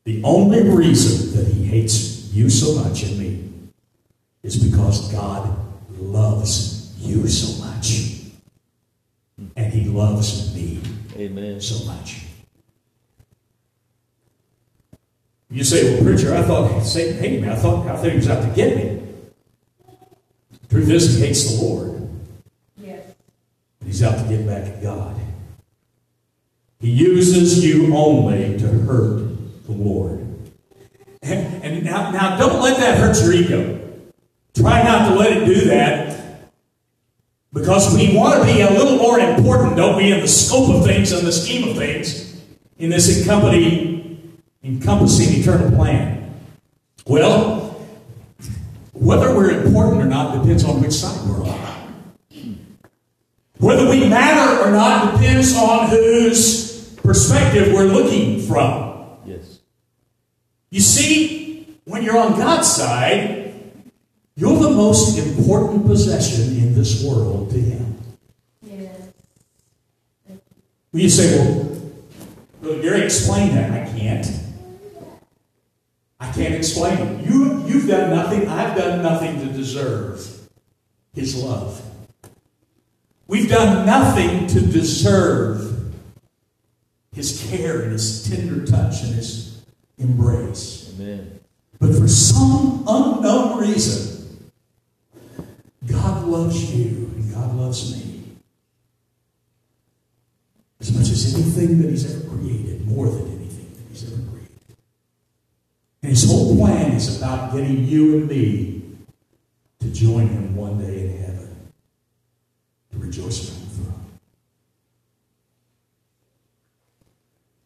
The 0.03 0.21
only 0.23 0.69
reason 0.69 1.35
that 1.35 1.51
he 1.51 1.65
hates 1.65 2.31
you 2.31 2.49
so 2.49 2.83
much 2.83 3.01
and 3.03 3.17
me 3.17 3.49
is 4.43 4.63
because 4.63 5.11
God 5.11 5.57
loves 5.97 6.93
you 6.99 7.27
so 7.27 7.65
much. 7.65 8.21
And 9.55 9.73
he 9.73 9.85
loves 9.85 10.53
me 10.55 10.79
Amen. 11.17 11.59
so 11.59 11.85
much. 11.85 12.24
You 15.49 15.63
say, 15.63 15.93
well, 15.93 16.03
preacher, 16.03 16.35
I 16.35 16.41
thought 16.41 16.81
Satan 16.81 17.17
hated 17.17 17.41
me. 17.43 17.49
I 17.49 17.55
thought, 17.55 17.87
I 17.87 17.95
thought 17.95 18.09
he 18.09 18.17
was 18.17 18.29
out 18.29 18.41
to 18.41 18.49
get 18.49 18.75
me. 18.77 19.01
Truth 20.69 20.89
is, 20.89 21.15
he 21.15 21.25
hates 21.25 21.51
the 21.51 21.63
Lord. 21.63 22.09
Yes. 22.77 23.13
But 23.79 23.85
he's 23.87 24.03
out 24.03 24.17
to 24.17 24.27
get 24.27 24.45
back 24.45 24.63
at 24.65 24.81
God. 24.81 25.15
He 26.79 26.89
uses 26.89 27.63
you 27.63 27.95
only 27.95 28.57
to 28.57 28.67
hurt 28.67 29.65
the 29.65 29.71
Lord. 29.71 30.21
And, 31.21 31.63
and 31.63 31.83
now, 31.83 32.11
now, 32.11 32.37
don't 32.37 32.61
let 32.61 32.77
that 32.77 32.97
hurt 32.97 33.19
your 33.21 33.33
ego. 33.33 33.81
Try 34.55 34.83
not 34.83 35.09
to 35.09 35.15
let 35.15 35.35
it 35.35 35.45
do 35.45 35.65
that. 35.65 36.49
Because 37.53 37.95
we 37.95 38.15
want 38.15 38.41
to 38.41 38.53
be 38.53 38.61
a 38.61 38.69
little 38.69 38.97
more 38.97 39.19
important, 39.19 39.77
don't 39.77 39.95
we, 39.95 40.11
in 40.11 40.19
the 40.19 40.27
scope 40.27 40.75
of 40.75 40.83
things 40.83 41.13
and 41.13 41.25
the 41.25 41.31
scheme 41.31 41.69
of 41.69 41.77
things, 41.77 42.41
in 42.77 42.89
this 42.89 43.17
encompassing, 43.17 43.94
encompassing 44.65 45.39
eternal 45.39 45.69
plan. 45.71 46.33
Well, 47.05 47.79
whether 48.93 49.35
we're 49.35 49.63
important 49.63 50.01
or 50.01 50.05
not 50.05 50.41
depends 50.41 50.63
on 50.63 50.81
which 50.81 50.93
side 50.93 51.27
we're 51.29 51.47
on. 51.47 51.65
Whether 53.57 53.89
we 53.89 54.07
matter 54.09 54.63
or 54.63 54.71
not 54.71 55.13
depends 55.13 55.55
on 55.55 55.89
whose 55.89 56.89
perspective 56.95 57.73
we're 57.73 57.85
looking 57.85 58.41
from. 58.41 59.07
Yes. 59.25 59.59
You 60.71 60.81
see, 60.81 61.77
when 61.85 62.03
you're 62.03 62.17
on 62.17 62.37
God's 62.37 62.69
side, 62.71 63.53
you're 64.35 64.59
the 64.59 64.71
most 64.71 65.17
important 65.17 65.85
possession 65.85 66.57
in 66.57 66.73
this 66.73 67.03
world 67.03 67.51
to 67.51 67.57
Him. 67.57 67.97
Yes. 68.63 69.13
Well, 70.91 71.03
you 71.03 71.09
say, 71.09 71.37
well, 71.37 71.81
Brother 72.61 72.81
Gary, 72.81 73.01
explain 73.03 73.53
that. 73.55 73.71
I 73.71 73.97
can't. 73.97 74.44
I 76.19 76.31
can't 76.31 76.53
explain 76.53 76.97
it. 76.97 77.25
You, 77.25 77.63
you've 77.67 77.87
done 77.87 78.09
nothing, 78.09 78.47
I've 78.47 78.77
done 78.77 79.01
nothing 79.01 79.39
to 79.39 79.47
deserve 79.47 80.25
His 81.13 81.41
love. 81.41 81.81
We've 83.27 83.49
done 83.49 83.85
nothing 83.85 84.47
to 84.47 84.61
deserve 84.61 85.93
His 87.11 87.45
care 87.49 87.81
and 87.81 87.91
His 87.91 88.29
tender 88.29 88.65
touch 88.65 89.03
and 89.03 89.15
His 89.15 89.63
embrace. 89.97 90.93
Amen. 90.93 91.39
But 91.79 91.95
for 91.95 92.07
some 92.07 92.83
unknown 92.87 93.59
reason, 93.59 94.51
God 95.85 96.25
loves 96.25 96.73
you 96.73 97.11
and 97.15 97.33
God 97.33 97.55
loves 97.55 97.95
me. 97.95 98.23
As 100.79 100.91
much 100.91 101.09
as 101.09 101.33
anything 101.33 101.81
that 101.81 101.89
He's 101.89 102.15
ever 102.15 102.29
created, 102.29 102.87
more 102.87 103.07
than 103.07 103.27
anything 103.27 103.71
that 103.75 103.89
He's 103.89 104.03
ever 104.03 104.21
created. 104.29 104.51
And 105.94 105.94
His 106.05 106.29
whole 106.29 106.55
plan 106.55 106.91
is 106.93 107.17
about 107.17 107.53
getting 107.53 107.83
you 107.85 108.17
and 108.17 108.27
me 108.27 108.83
to 109.79 109.89
join 109.91 110.27
Him 110.27 110.55
one 110.55 110.77
day 110.77 111.01
in 111.01 111.17
heaven, 111.17 111.71
to 112.91 112.99
rejoice 112.99 113.49
around 113.49 113.61
the 113.61 113.75
throne. 113.75 114.05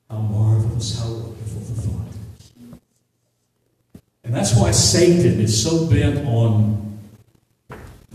How 0.10 0.17
marvelous, 0.17 0.99
how 0.99 1.10
wonderful 1.10 1.62
the 1.62 1.82
thought. 1.82 1.99
And 4.23 4.34
that's 4.34 4.56
why 4.56 4.71
Satan 4.71 5.39
is 5.39 5.62
so 5.62 5.88
bent 5.88 6.25
on 6.28 6.99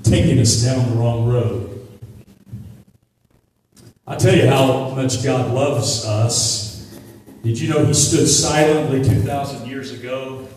taking 0.02 0.38
us 0.38 0.62
down 0.64 0.90
the 0.90 0.96
wrong 0.96 1.28
road. 1.28 1.87
I'll 4.06 4.18
tell 4.18 4.37
you 4.37 4.46
how 4.46 4.90
much 4.90 5.24
God 5.24 5.52
loves 5.52 6.04
us. 6.04 6.73
Did 7.44 7.61
you 7.61 7.68
know 7.68 7.85
he 7.85 7.92
stood 7.92 8.26
silently 8.26 9.04
2,000 9.04 9.68
years 9.68 9.92
ago 9.92 10.48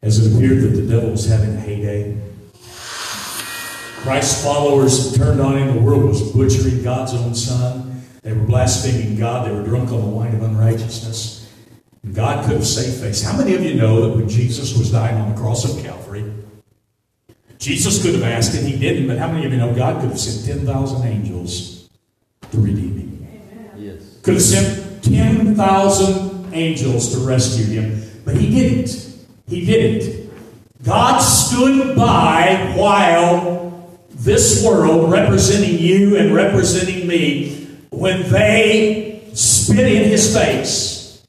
as 0.00 0.24
it 0.24 0.34
appeared 0.34 0.62
that 0.62 0.68
the 0.68 0.86
devil 0.88 1.10
was 1.10 1.28
having 1.28 1.54
a 1.54 1.60
heyday? 1.60 2.16
Christ's 4.00 4.42
followers 4.42 5.14
turned 5.14 5.38
on 5.38 5.58
him. 5.58 5.74
The 5.74 5.82
world 5.82 6.04
was 6.04 6.32
butchering 6.32 6.82
God's 6.82 7.12
own 7.12 7.34
son. 7.34 8.02
They 8.22 8.32
were 8.32 8.42
blaspheming 8.46 9.18
God. 9.18 9.46
They 9.46 9.54
were 9.54 9.64
drunk 9.64 9.92
on 9.92 10.00
the 10.00 10.06
wine 10.06 10.34
of 10.34 10.42
unrighteousness. 10.42 11.52
And 12.02 12.14
God 12.14 12.46
could 12.46 12.54
have 12.54 12.66
saved 12.66 12.98
face. 13.02 13.22
How 13.22 13.36
many 13.36 13.54
of 13.54 13.62
you 13.62 13.74
know 13.74 14.08
that 14.08 14.16
when 14.16 14.30
Jesus 14.30 14.74
was 14.78 14.90
dying 14.90 15.16
on 15.16 15.34
the 15.34 15.38
cross 15.38 15.70
of 15.70 15.84
Calvary, 15.84 16.32
Jesus 17.58 18.02
could 18.02 18.14
have 18.14 18.24
asked, 18.24 18.56
and 18.56 18.66
he 18.66 18.78
didn't, 18.78 19.08
but 19.08 19.18
how 19.18 19.30
many 19.30 19.44
of 19.44 19.52
you 19.52 19.58
know 19.58 19.74
God 19.74 20.00
could 20.00 20.08
have 20.08 20.18
sent 20.18 20.46
10,000 20.46 21.06
angels 21.06 21.90
to 22.50 22.58
redeem 22.58 22.96
him? 22.96 23.28
Yes. 23.76 24.20
Could 24.22 24.34
have 24.34 24.42
sent 24.42 24.91
10,000 25.14 26.54
angels 26.54 27.14
to 27.14 27.20
rescue 27.20 27.66
him, 27.66 28.02
but 28.24 28.36
he 28.36 28.50
didn't. 28.50 29.16
He 29.46 29.64
didn't. 29.64 30.30
God 30.82 31.18
stood 31.18 31.96
by 31.96 32.74
while 32.76 33.98
this 34.10 34.64
world, 34.64 35.10
representing 35.10 35.78
you 35.78 36.16
and 36.16 36.34
representing 36.34 37.06
me, 37.06 37.68
when 37.90 38.30
they 38.30 39.22
spit 39.34 39.90
in 39.90 40.08
his 40.08 40.36
face, 40.36 41.24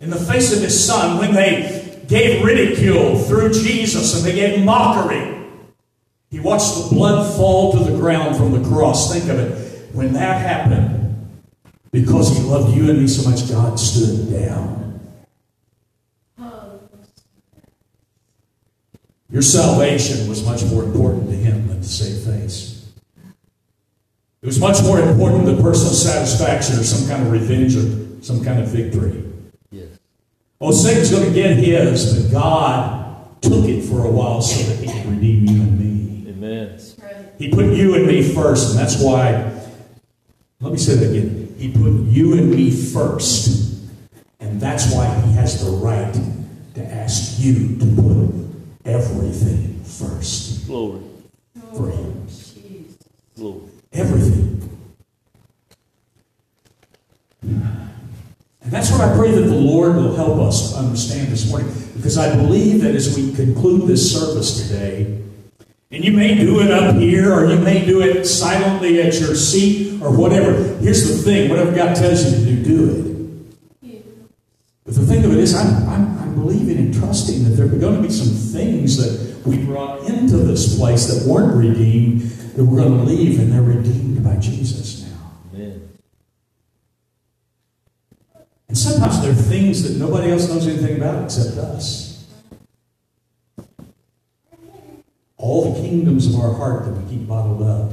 in 0.00 0.10
the 0.10 0.16
face 0.16 0.54
of 0.54 0.62
his 0.62 0.84
son, 0.84 1.18
when 1.18 1.34
they 1.34 2.02
gave 2.08 2.44
ridicule 2.44 3.18
through 3.18 3.52
Jesus 3.52 4.16
and 4.16 4.24
they 4.24 4.34
gave 4.34 4.64
mockery. 4.64 5.46
He 6.30 6.40
watched 6.40 6.74
the 6.74 6.94
blood 6.94 7.36
fall 7.36 7.72
to 7.72 7.78
the 7.78 7.96
ground 7.96 8.36
from 8.36 8.52
the 8.52 8.68
cross. 8.68 9.12
Think 9.12 9.28
of 9.30 9.38
it. 9.38 9.94
When 9.94 10.12
that 10.14 10.40
happened, 10.40 10.99
because 11.92 12.36
he 12.36 12.42
loved 12.44 12.76
you 12.76 12.88
and 12.90 13.00
me 13.00 13.08
so 13.08 13.28
much, 13.28 13.48
God 13.48 13.78
stood 13.78 14.30
down. 14.30 14.80
Your 19.30 19.42
salvation 19.42 20.28
was 20.28 20.44
much 20.44 20.64
more 20.64 20.82
important 20.82 21.30
to 21.30 21.36
him 21.36 21.68
than 21.68 21.80
to 21.80 21.88
save 21.88 22.34
face. 22.34 22.90
It 24.42 24.46
was 24.46 24.58
much 24.58 24.82
more 24.82 24.98
important 24.98 25.44
than 25.46 25.62
personal 25.62 25.92
satisfaction 25.92 26.78
or 26.78 26.82
some 26.82 27.08
kind 27.08 27.24
of 27.24 27.30
revenge 27.30 27.76
or 27.76 28.22
some 28.24 28.42
kind 28.42 28.58
of 28.58 28.68
victory. 28.68 29.22
Yes. 29.70 29.88
Oh, 30.60 30.72
Satan's 30.72 31.10
going 31.10 31.26
to 31.26 31.32
get 31.32 31.56
his, 31.56 32.24
but 32.24 32.32
God 32.32 33.40
took 33.42 33.66
it 33.66 33.82
for 33.82 34.04
a 34.04 34.10
while 34.10 34.42
so 34.42 34.62
that 34.64 34.84
he 34.84 34.92
could 34.92 35.10
redeem 35.10 35.46
you 35.46 35.62
and 35.62 35.78
me. 35.78 36.30
Amen. 36.30 36.80
He 37.38 37.50
put 37.50 37.66
you 37.66 37.94
and 37.94 38.06
me 38.06 38.22
first, 38.34 38.70
and 38.70 38.78
that's 38.78 39.00
why, 39.00 39.62
let 40.60 40.72
me 40.72 40.78
say 40.78 40.96
that 40.96 41.10
again. 41.10 41.49
He 41.60 41.70
put 41.70 41.92
you 42.08 42.32
and 42.38 42.50
me 42.50 42.70
first, 42.70 43.84
and 44.40 44.58
that's 44.58 44.94
why 44.94 45.14
he 45.20 45.32
has 45.32 45.62
the 45.62 45.70
right 45.72 46.14
to 46.74 46.82
ask 46.82 47.38
you 47.38 47.76
to 47.76 47.84
put 47.96 48.90
everything 48.90 49.78
first 49.84 50.66
Glory. 50.66 51.02
for 51.76 51.90
him. 51.90 52.26
Glory. 53.36 53.60
Everything. 53.92 54.78
And 57.42 58.72
that's 58.72 58.90
what 58.90 59.02
I 59.02 59.14
pray 59.14 59.30
that 59.32 59.42
the 59.42 59.54
Lord 59.54 59.96
will 59.96 60.16
help 60.16 60.38
us 60.38 60.72
to 60.72 60.78
understand 60.78 61.28
this 61.28 61.50
morning. 61.50 61.70
Because 61.94 62.16
I 62.16 62.34
believe 62.36 62.80
that 62.80 62.94
as 62.94 63.14
we 63.14 63.34
conclude 63.34 63.86
this 63.86 64.10
service 64.10 64.66
today, 64.66 65.22
and 65.92 66.04
you 66.04 66.12
may 66.12 66.36
do 66.36 66.60
it 66.60 66.70
up 66.70 66.96
here, 66.96 67.32
or 67.32 67.50
you 67.50 67.58
may 67.58 67.84
do 67.84 68.00
it 68.00 68.24
silently 68.24 69.02
at 69.02 69.18
your 69.18 69.34
seat, 69.34 70.00
or 70.00 70.16
whatever. 70.16 70.52
Here's 70.78 71.08
the 71.08 71.22
thing 71.22 71.48
whatever 71.50 71.74
God 71.74 71.96
tells 71.96 72.24
you 72.24 72.30
to 72.30 72.44
do, 72.44 72.64
do 72.64 72.90
it. 72.94 73.10
But 74.84 74.94
the 74.94 75.06
thing 75.06 75.24
of 75.24 75.32
it 75.32 75.38
is, 75.38 75.54
I'm, 75.54 75.88
I'm, 75.88 76.18
I'm 76.18 76.34
believing 76.34 76.78
and 76.78 76.94
trusting 76.94 77.44
that 77.44 77.50
there 77.50 77.66
are 77.66 77.78
going 77.78 77.96
to 77.96 78.02
be 78.02 78.12
some 78.12 78.28
things 78.28 78.96
that 78.96 79.46
we 79.46 79.64
brought 79.64 80.04
into 80.08 80.36
this 80.38 80.76
place 80.78 81.06
that 81.06 81.30
weren't 81.30 81.54
redeemed, 81.54 82.22
that 82.22 82.64
we're 82.64 82.82
going 82.82 82.98
to 82.98 83.04
leave, 83.04 83.38
and 83.38 83.52
they're 83.52 83.62
redeemed 83.62 84.24
by 84.24 84.36
Jesus 84.36 85.02
now. 85.02 85.32
Amen. 85.54 85.88
And 88.68 88.78
sometimes 88.78 89.20
there 89.22 89.32
are 89.32 89.34
things 89.34 89.82
that 89.82 89.98
nobody 90.04 90.30
else 90.32 90.48
knows 90.48 90.66
anything 90.66 90.96
about 90.96 91.24
except 91.24 91.56
us. 91.58 92.09
All 95.50 95.72
the 95.72 95.80
kingdoms 95.80 96.32
of 96.32 96.40
our 96.40 96.54
heart 96.54 96.84
that 96.84 96.92
we 96.92 97.10
keep 97.10 97.26
bottled 97.26 97.60
up. 97.60 97.90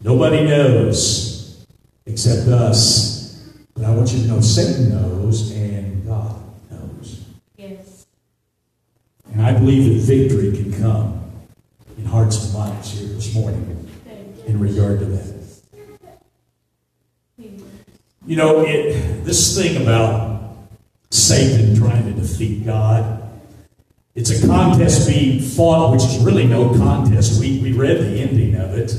Nobody 0.00 0.42
knows 0.42 1.66
except 2.06 2.48
us. 2.48 3.46
But 3.74 3.84
I 3.84 3.90
want 3.90 4.10
you 4.10 4.22
to 4.22 4.28
know 4.28 4.40
Satan 4.40 4.88
knows 4.88 5.50
and 5.50 6.06
God 6.06 6.40
knows. 6.70 7.26
Yes. 7.58 8.06
And 9.34 9.42
I 9.42 9.52
believe 9.52 9.92
that 9.92 10.00
victory 10.00 10.56
can 10.56 10.72
come 10.72 11.30
in 11.98 12.06
hearts 12.06 12.42
and 12.42 12.54
minds 12.54 12.98
here 12.98 13.08
this 13.08 13.34
morning 13.34 13.86
in 14.46 14.58
regard 14.58 15.00
to 15.00 15.04
that. 15.04 15.34
You 18.26 18.36
know, 18.36 18.64
it, 18.64 19.24
this 19.26 19.54
thing 19.54 19.82
about 19.82 20.56
Satan 21.10 21.76
trying 21.76 22.06
to 22.06 22.18
defeat 22.18 22.64
God, 22.64 23.23
it's 24.14 24.30
a 24.30 24.46
contest 24.46 25.08
being 25.08 25.40
fought, 25.40 25.92
which 25.92 26.04
is 26.04 26.18
really 26.18 26.46
no 26.46 26.68
contest. 26.78 27.40
We, 27.40 27.58
we 27.58 27.72
read 27.72 27.98
the 27.98 28.20
ending 28.20 28.54
of 28.54 28.74
it. 28.74 28.94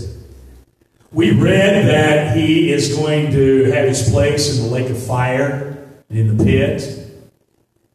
We 1.12 1.32
read 1.32 1.88
that 1.88 2.36
he 2.36 2.74
is 2.74 2.94
going 2.98 3.32
to 3.32 3.72
have 3.72 3.88
his 3.88 4.10
place 4.10 4.58
in 4.58 4.66
the 4.66 4.70
lake 4.70 4.90
of 4.90 5.02
fire 5.02 5.88
and 6.10 6.20
in 6.20 6.38
the 6.38 6.44
pit. 6.44 7.08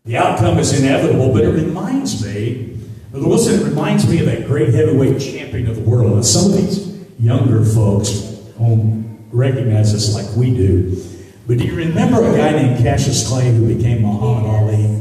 The 0.06 0.16
outcome 0.16 0.58
is 0.58 0.80
inevitable, 0.80 1.30
but 1.32 1.44
it 1.44 1.50
reminds 1.50 2.24
me, 2.24 2.78
Wilson, 3.12 3.60
it 3.60 3.64
reminds 3.64 4.08
me 4.08 4.20
of 4.20 4.26
that 4.26 4.46
great 4.46 4.72
heavyweight 4.72 5.20
champion 5.20 5.68
of 5.68 5.76
the 5.76 5.82
world. 5.82 6.12
And 6.12 6.24
some 6.24 6.52
of 6.52 6.56
these 6.56 6.98
younger 7.18 7.62
folks 7.66 8.10
won't 8.56 9.20
recognize 9.30 9.92
this 9.92 10.14
like 10.14 10.34
we 10.36 10.54
do. 10.54 11.04
But 11.46 11.58
do 11.58 11.64
you 11.66 11.74
remember 11.74 12.24
a 12.24 12.34
guy 12.34 12.52
named 12.52 12.82
Cassius 12.82 13.28
Clay 13.28 13.52
who 13.52 13.74
became 13.76 14.00
Muhammad 14.00 14.46
Ali? 14.46 14.99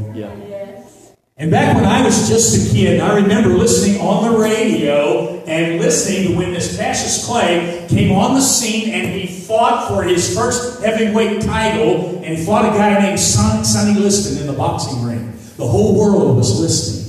And 1.40 1.50
back 1.50 1.74
when 1.74 1.86
I 1.86 2.04
was 2.04 2.28
just 2.28 2.54
a 2.54 2.74
kid, 2.74 3.00
I 3.00 3.16
remember 3.16 3.48
listening 3.54 3.98
on 4.02 4.30
the 4.30 4.38
radio 4.38 5.42
and 5.46 5.80
listening 5.80 6.28
to 6.28 6.36
when 6.36 6.52
this 6.52 6.76
Cassius 6.76 7.26
Clay 7.26 7.86
came 7.88 8.12
on 8.12 8.34
the 8.34 8.42
scene 8.42 8.92
and 8.92 9.08
he 9.08 9.26
fought 9.26 9.88
for 9.88 10.02
his 10.02 10.36
first 10.36 10.82
heavyweight 10.82 11.40
title 11.40 12.22
and 12.22 12.38
fought 12.44 12.66
a 12.66 12.76
guy 12.76 13.00
named 13.00 13.18
Son, 13.18 13.64
Sonny 13.64 13.98
Liston 13.98 14.38
in 14.42 14.48
the 14.48 14.52
boxing 14.52 15.02
ring. 15.02 15.32
The 15.56 15.66
whole 15.66 15.98
world 15.98 16.36
was 16.36 16.60
listening. 16.60 17.00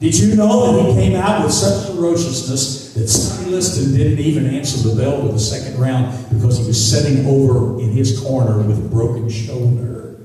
Did 0.00 0.18
you 0.18 0.34
know 0.34 0.72
that 0.72 0.88
he 0.88 0.94
came 0.94 1.14
out 1.14 1.44
with 1.44 1.52
such 1.52 1.94
ferociousness 1.94 2.94
that 2.94 3.06
Sonny 3.06 3.50
Liston 3.50 3.94
didn't 3.94 4.18
even 4.18 4.46
answer 4.46 4.88
the 4.88 4.96
bell 4.96 5.26
to 5.26 5.28
the 5.28 5.38
second 5.38 5.78
round 5.78 6.10
because 6.30 6.56
he 6.56 6.66
was 6.66 6.90
sitting 6.90 7.26
over 7.26 7.78
in 7.82 7.90
his 7.90 8.18
corner 8.18 8.62
with 8.62 8.78
a 8.78 8.88
broken 8.88 9.28
shoulder 9.28 10.16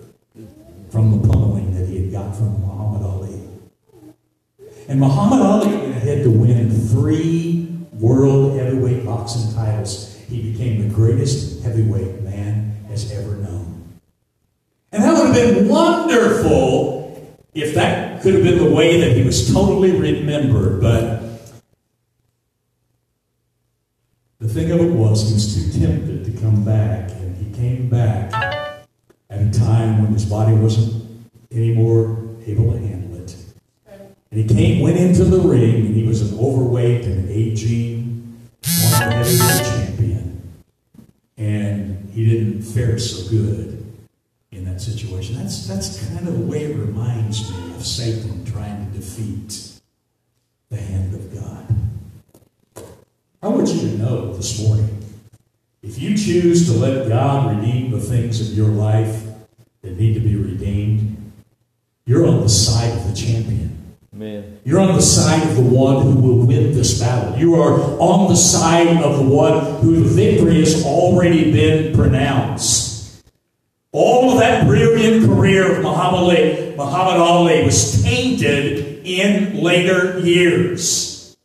from 0.89 1.11
the 1.11 1.27
pummeling 1.27 1.73
that 1.75 1.85
he 1.87 2.05
had 2.05 2.11
got 2.11 2.35
from 2.35 2.61
Muhammad 2.61 3.03
Ali. 3.03 3.41
And 4.87 4.99
Muhammad 4.99 5.41
Ali 5.41 5.75
went 5.75 5.97
ahead 5.97 6.23
to 6.23 6.29
win 6.29 6.71
three 6.71 7.67
world 7.93 8.57
heavyweight 8.57 9.05
boxing 9.05 9.53
titles. 9.53 10.17
He 10.29 10.51
became 10.51 10.87
the 10.87 10.93
greatest 10.93 11.63
heavyweight 11.63 12.21
man 12.21 12.77
has 12.87 13.11
ever 13.11 13.35
known. 13.35 13.83
And 14.91 15.03
that 15.03 15.13
would 15.13 15.35
have 15.35 15.35
been 15.35 15.67
wonderful 15.67 16.97
if 17.53 17.73
that 17.73 18.21
could 18.21 18.35
have 18.35 18.43
been 18.43 18.57
the 18.57 18.71
way 18.71 19.01
that 19.01 19.17
he 19.17 19.23
was 19.23 19.51
totally 19.51 19.91
remembered, 19.91 20.79
but 20.81 21.21
the 24.39 24.47
thing 24.47 24.71
of 24.71 24.79
it 24.79 24.91
was 24.91 25.27
he 25.27 25.33
was 25.33 25.55
too 25.55 25.79
tempted 25.79 26.23
to 26.25 26.31
come 26.39 26.63
back, 26.63 27.09
and 27.11 27.35
he 27.35 27.51
came 27.59 27.89
back 27.89 28.31
at 29.29 29.41
a 29.41 29.51
time 29.51 30.03
when 30.03 30.13
his 30.13 30.25
body 30.25 30.53
wasn't 30.53 31.03
anymore 31.51 32.35
able 32.45 32.71
to 32.71 32.79
handle. 32.79 33.06
And 34.31 34.41
he 34.41 34.55
came, 34.55 34.81
went 34.81 34.97
into 34.97 35.23
the 35.23 35.39
ring, 35.39 35.87
and 35.87 35.95
he 35.95 36.03
was 36.03 36.21
an 36.21 36.37
overweight 36.37 37.05
and 37.05 37.29
aging, 37.29 38.37
former 38.61 39.15
heavyweight 39.15 39.65
champion, 39.65 40.53
and 41.37 42.09
he 42.13 42.25
didn't 42.25 42.61
fare 42.61 42.99
so 42.99 43.29
good 43.29 43.85
in 44.51 44.65
that 44.65 44.81
situation. 44.81 45.37
That's 45.37 45.67
that's 45.67 46.05
kind 46.07 46.27
of 46.27 46.37
the 46.37 46.45
way 46.45 46.63
it 46.63 46.75
reminds 46.75 47.49
me 47.51 47.75
of 47.75 47.85
Satan 47.85 48.43
trying 48.45 48.91
to 48.91 48.97
defeat 48.97 49.79
the 50.69 50.77
hand 50.77 51.13
of 51.13 51.33
God. 51.33 52.83
I 53.41 53.47
want 53.47 53.69
you 53.69 53.79
to 53.81 53.97
know 53.97 54.33
this 54.33 54.61
morning, 54.61 55.05
if 55.83 55.99
you 55.99 56.17
choose 56.17 56.65
to 56.65 56.77
let 56.77 57.07
God 57.07 57.55
redeem 57.55 57.91
the 57.91 57.99
things 57.99 58.41
of 58.41 58.57
your 58.57 58.67
life 58.67 59.23
that 59.83 59.97
need 59.97 60.15
to 60.15 60.19
be 60.19 60.35
redeemed, 60.35 61.31
you're 62.05 62.27
on 62.27 62.41
the 62.41 62.49
side 62.49 62.91
of 62.97 63.07
the 63.07 63.15
champion. 63.15 63.66
Amen. 64.17 64.59
You're 64.63 64.79
on 64.79 64.95
the 64.95 65.01
side 65.03 65.47
of 65.47 65.55
the 65.55 65.61
one 65.61 66.01
who 66.01 66.15
will 66.15 66.47
win 66.47 66.73
this 66.73 66.99
battle. 66.99 67.37
You 67.37 67.53
are 67.61 67.79
on 67.99 68.29
the 68.29 68.35
side 68.35 69.03
of 69.03 69.15
the 69.15 69.23
one 69.23 69.75
who 69.75 70.03
the 70.03 70.09
victory 70.09 70.55
has 70.61 70.83
already 70.83 71.51
been 71.51 71.95
pronounced. 71.95 73.23
All 73.91 74.31
of 74.31 74.39
that 74.39 74.65
brilliant 74.65 75.27
career 75.27 75.71
of 75.71 75.83
Muhammad 75.83 77.17
Ali 77.17 77.63
was 77.63 78.01
tainted 78.01 79.05
in 79.05 79.61
later 79.61 80.17
years. 80.21 81.37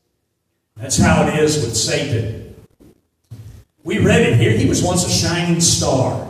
That's 0.74 0.96
how 0.96 1.26
it 1.26 1.40
is 1.40 1.62
with 1.62 1.76
Satan. 1.76 2.54
We 3.84 3.98
read 3.98 4.22
it 4.22 4.40
here. 4.40 4.52
He 4.52 4.66
was 4.66 4.82
once 4.82 5.04
a 5.04 5.10
shining 5.10 5.60
star. 5.60 6.26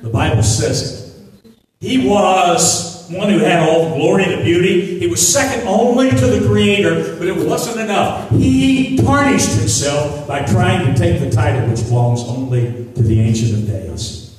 The 0.00 0.08
Bible 0.08 0.42
says 0.42 1.02
it. 1.44 1.52
He 1.80 2.08
was 2.08 2.95
one 3.10 3.30
who 3.30 3.38
had 3.38 3.68
all 3.68 3.90
the 3.90 3.96
glory, 3.96 4.24
and 4.24 4.40
the 4.40 4.44
beauty. 4.44 4.98
He 4.98 5.06
was 5.06 5.26
second 5.26 5.66
only 5.66 6.10
to 6.10 6.26
the 6.26 6.46
Creator, 6.46 7.16
but 7.18 7.28
it 7.28 7.36
wasn't 7.36 7.80
enough. 7.80 8.30
He 8.30 8.96
tarnished 8.96 9.58
himself 9.58 10.26
by 10.26 10.44
trying 10.44 10.92
to 10.92 10.98
take 10.98 11.20
the 11.20 11.30
title 11.30 11.68
which 11.68 11.82
belongs 11.84 12.22
only 12.22 12.90
to 12.94 13.02
the 13.02 13.20
Ancient 13.20 13.54
of 13.54 13.66
Days. 13.66 14.36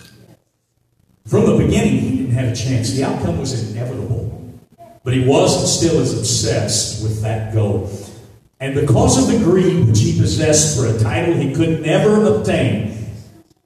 From 1.25 1.45
the 1.45 1.57
beginning, 1.57 1.99
he 1.99 2.17
didn't 2.17 2.31
have 2.31 2.51
a 2.51 2.55
chance. 2.55 2.91
The 2.91 3.03
outcome 3.03 3.39
was 3.39 3.71
inevitable. 3.71 4.27
But 5.03 5.13
he 5.13 5.25
was 5.25 5.57
and 5.59 5.67
still 5.67 6.01
is 6.01 6.17
obsessed 6.17 7.01
with 7.03 7.21
that 7.21 7.53
goal. 7.53 7.89
And 8.59 8.73
because 8.73 9.17
of 9.17 9.31
the 9.31 9.43
greed 9.43 9.87
which 9.87 9.99
he 9.99 10.19
possessed 10.19 10.77
for 10.77 10.87
a 10.87 10.99
title 10.99 11.33
he 11.35 11.53
could 11.53 11.81
never 11.81 12.25
obtain, 12.25 12.93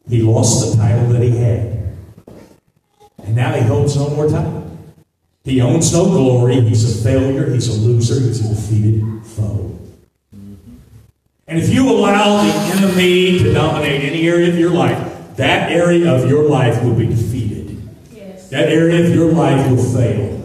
He 0.09 0.21
lost 0.21 0.71
the 0.71 0.77
title 0.77 1.07
that 1.09 1.21
he 1.21 1.37
had. 1.37 1.95
And 3.23 3.35
now 3.35 3.53
he 3.53 3.61
holds 3.61 3.95
no 3.95 4.09
more 4.09 4.27
title. 4.27 4.60
He 5.43 5.59
owns 5.61 5.91
no 5.91 6.05
glory. 6.05 6.61
He's 6.61 6.99
a 6.99 7.03
failure. 7.03 7.51
He's 7.51 7.67
a 7.67 7.79
loser. 7.79 8.19
He's 8.19 8.45
a 8.45 8.49
defeated 8.53 9.25
foe. 9.25 9.77
And 11.47 11.59
if 11.59 11.69
you 11.69 11.89
allow 11.89 12.43
the 12.43 12.51
enemy 12.77 13.39
to 13.39 13.53
dominate 13.53 14.03
any 14.03 14.27
area 14.27 14.49
of 14.49 14.57
your 14.57 14.69
life, 14.69 15.35
that 15.35 15.71
area 15.71 16.13
of 16.13 16.29
your 16.29 16.47
life 16.47 16.81
will 16.83 16.95
be 16.95 17.07
defeated. 17.07 17.77
Yes. 18.13 18.49
That 18.49 18.69
area 18.69 19.05
of 19.05 19.13
your 19.13 19.31
life 19.31 19.69
will 19.69 19.83
fail. 19.83 20.37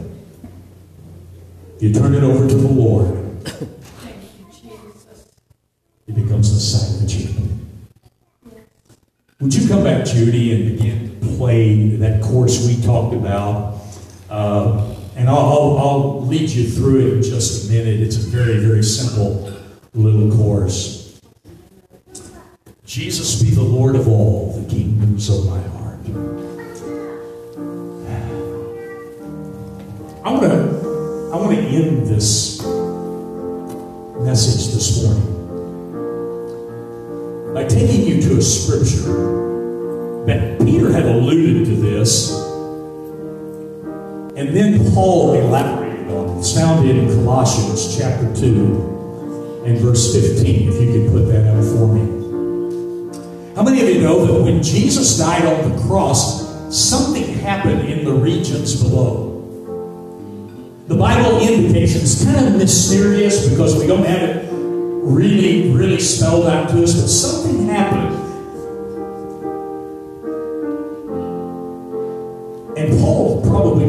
You 1.79 1.93
turn 1.93 2.15
it 2.15 2.23
over 2.23 2.49
to 2.49 2.55
the 2.55 2.69
Lord, 2.69 3.45
Thank 3.45 4.19
you, 4.39 4.47
Jesus. 4.51 5.29
it 6.09 6.15
becomes 6.15 6.53
the 6.53 6.59
silent 6.59 7.11
champion. 7.11 7.69
Would 9.41 9.55
you 9.55 9.69
come 9.69 9.85
back, 9.85 10.07
Judy, 10.07 10.55
and 10.55 10.79
begin 10.79 11.21
to 11.21 11.37
play 11.37 11.97
that 11.97 12.23
course 12.23 12.67
we 12.67 12.83
talked 12.83 13.15
about? 13.15 13.76
Uh, 14.29 14.95
and 15.17 15.29
I'll, 15.29 15.39
I'll, 15.39 15.79
I'll 15.79 16.27
lead 16.27 16.51
you 16.51 16.69
through 16.69 17.07
it 17.07 17.13
in 17.15 17.23
just 17.23 17.69
a 17.69 17.73
minute. 17.73 18.01
It's 18.01 18.17
a 18.17 18.29
very, 18.29 18.59
very 18.59 18.83
simple 18.83 19.53
little 19.95 20.31
course. 20.37 21.21
Jesus 22.85 23.43
be 23.43 23.51
the 23.51 23.63
Lord 23.63 23.97
of 23.97 24.09
all 24.09 24.53
the 24.53 24.69
kingdoms 24.69 25.29
of 25.29 25.47
my 25.47 25.61
heart. 25.61 25.77
I 30.25 30.31
want 30.33 30.43
to 30.43 31.31
I 31.33 31.37
want 31.37 31.57
to 31.57 31.63
end 31.63 32.07
this 32.07 32.63
message 34.23 34.75
this 34.75 35.03
morning 35.03 35.35
by 37.55 37.65
taking 37.65 38.07
you 38.07 38.21
to 38.23 38.39
a 38.39 38.43
scripture 38.43 40.25
that 40.27 40.59
Peter 40.61 40.91
had 40.91 41.05
alluded 41.07 41.67
to 41.67 41.77
this, 41.77 42.33
and 44.37 44.55
then 44.55 44.93
Paul 44.93 45.33
elaborated 45.33 46.09
on 46.11 46.29
it. 46.29 46.41
It's 46.41 46.55
found 46.55 46.87
in 46.89 47.09
Colossians 47.09 47.97
chapter 47.97 48.27
2 48.37 49.63
and 49.65 49.79
verse 49.79 50.15
15, 50.15 50.69
if 50.69 50.75
you 50.75 50.93
could 50.93 51.11
put 51.11 51.33
that 51.33 51.47
up 51.49 51.65
for 51.65 51.89
me. 51.89 52.17
How 53.57 53.63
many 53.63 53.81
of 53.81 53.89
you 53.89 54.03
know 54.03 54.27
that 54.27 54.43
when 54.43 54.63
Jesus 54.63 55.17
died 55.17 55.47
on 55.47 55.71
the 55.71 55.83
cross, 55.85 56.45
something 56.69 57.25
happened 57.39 57.89
in 57.89 58.05
the 58.05 58.13
regions 58.13 58.83
below? 58.83 59.33
The 60.89 60.97
Bible 60.97 61.39
indicates 61.39 61.95
it's 61.95 62.23
kind 62.23 62.47
of 62.47 62.57
mysterious 62.57 63.49
because 63.49 63.75
we 63.79 63.87
don't 63.87 64.05
have 64.05 64.23
it 64.23 64.49
really, 64.53 65.73
really 65.73 65.99
spelled 65.99 66.47
out 66.47 66.69
to 66.69 66.83
us, 66.83 66.93
but 67.01 67.09
something 67.09 67.67
happened. 67.67 68.06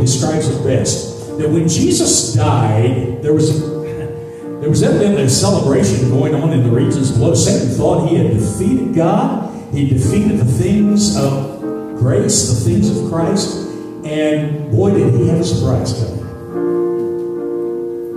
Describes 0.08 0.48
it 0.48 0.64
best 0.64 1.38
that 1.38 1.50
when 1.50 1.68
Jesus 1.68 2.34
died, 2.34 3.22
there 3.22 3.34
was 3.34 3.60
there 4.62 4.70
was 4.70 4.82
evidently 4.82 5.24
a 5.24 5.30
celebration 5.30 6.10
going 6.10 6.34
on 6.34 6.54
in 6.54 6.64
the 6.64 6.70
regions 6.70 7.12
below. 7.12 7.36
Satan 7.36 7.70
thought 7.76 8.08
he 8.08 8.16
had 8.16 8.32
defeated 8.32 8.96
God. 8.96 9.54
He 9.74 9.90
defeated 9.90 10.38
the 10.40 10.46
things 10.46 11.18
of 11.18 11.60
grace, 11.98 12.50
the 12.54 12.70
things 12.70 12.90
of 12.90 13.12
Christ, 13.12 13.68
and 14.06 14.72
boy, 14.72 14.92
did 14.92 15.14
he 15.14 15.28
have 15.28 15.42
a 15.42 15.44
surprise 15.44 15.92
coming. 15.94 16.18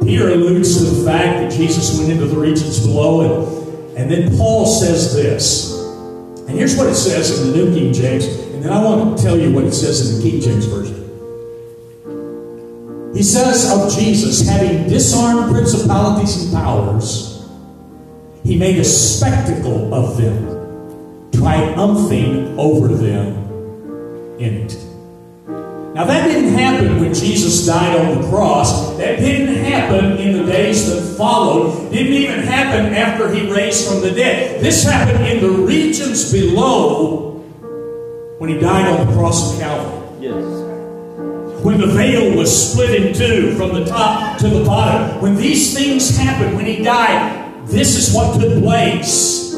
Peter 0.04 0.28
alludes 0.28 0.78
to 0.78 0.84
the 0.84 1.04
fact 1.04 1.40
that 1.40 1.52
Jesus 1.52 1.98
went 1.98 2.12
into 2.12 2.26
the 2.26 2.36
regions 2.36 2.86
below, 2.86 3.20
and, 3.20 3.98
and 3.98 4.10
then 4.10 4.36
Paul 4.36 4.64
says 4.66 5.14
this. 5.14 5.72
And 6.46 6.50
here's 6.50 6.76
what 6.76 6.86
it 6.86 6.94
says 6.94 7.40
in 7.40 7.50
the 7.50 7.56
New 7.56 7.74
King 7.74 7.92
James, 7.92 8.26
and 8.26 8.62
then 8.62 8.72
I 8.72 8.82
want 8.82 9.18
to 9.18 9.22
tell 9.22 9.36
you 9.36 9.52
what 9.52 9.64
it 9.64 9.72
says 9.72 10.08
in 10.08 10.16
the 10.18 10.30
King 10.30 10.40
James 10.40 10.66
Version. 10.66 10.99
He 13.14 13.22
says 13.22 13.70
of 13.72 13.92
Jesus, 13.92 14.46
having 14.48 14.88
disarmed 14.88 15.52
principalities 15.52 16.44
and 16.44 16.52
powers, 16.52 17.44
he 18.44 18.56
made 18.56 18.78
a 18.78 18.84
spectacle 18.84 19.92
of 19.92 20.16
them, 20.16 21.30
triumphing 21.32 22.58
over 22.58 22.88
them 22.88 24.38
in 24.38 24.54
it. 24.64 24.76
Now, 25.94 26.04
that 26.04 26.28
didn't 26.28 26.54
happen 26.54 27.00
when 27.00 27.12
Jesus 27.12 27.66
died 27.66 27.98
on 27.98 28.22
the 28.22 28.28
cross. 28.28 28.96
That 28.96 29.18
didn't 29.18 29.56
happen 29.64 30.18
in 30.18 30.38
the 30.38 30.50
days 30.50 30.86
that 30.88 31.16
followed. 31.16 31.90
Didn't 31.90 32.12
even 32.12 32.40
happen 32.40 32.94
after 32.94 33.34
he 33.34 33.50
raised 33.50 33.88
from 33.88 34.00
the 34.00 34.12
dead. 34.12 34.62
This 34.62 34.84
happened 34.84 35.26
in 35.26 35.40
the 35.40 35.50
regions 35.50 36.32
below 36.32 37.40
when 38.38 38.50
he 38.50 38.58
died 38.58 38.86
on 38.86 39.06
the 39.06 39.12
cross 39.12 39.52
of 39.52 39.60
Calvary. 39.60 40.28
Yes. 40.28 40.69
When 41.62 41.78
the 41.78 41.86
veil 41.86 42.36
was 42.36 42.72
split 42.72 43.02
in 43.02 43.12
two 43.14 43.54
from 43.56 43.74
the 43.74 43.84
top 43.84 44.38
to 44.38 44.48
the 44.48 44.64
bottom. 44.64 45.20
When 45.20 45.36
these 45.36 45.74
things 45.74 46.16
happened, 46.16 46.56
when 46.56 46.64
he 46.64 46.82
died, 46.82 47.66
this 47.66 47.96
is 47.96 48.14
what 48.14 48.40
took 48.40 48.62
place. 48.62 49.54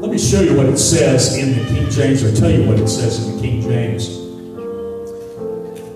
Let 0.00 0.10
me 0.10 0.18
show 0.18 0.40
you 0.42 0.56
what 0.56 0.66
it 0.66 0.78
says 0.78 1.36
in 1.36 1.58
the 1.58 1.64
King 1.66 1.90
James, 1.90 2.22
or 2.22 2.34
tell 2.34 2.50
you 2.50 2.66
what 2.68 2.78
it 2.78 2.88
says 2.88 3.26
in 3.26 3.36
the 3.36 3.42
King 3.42 3.62
James. 3.62 4.08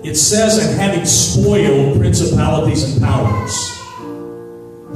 It 0.03 0.15
says, 0.15 0.57
and 0.57 0.79
having 0.79 1.05
spoiled 1.05 1.99
principalities 1.99 2.83
and 2.93 3.03
powers, 3.03 3.71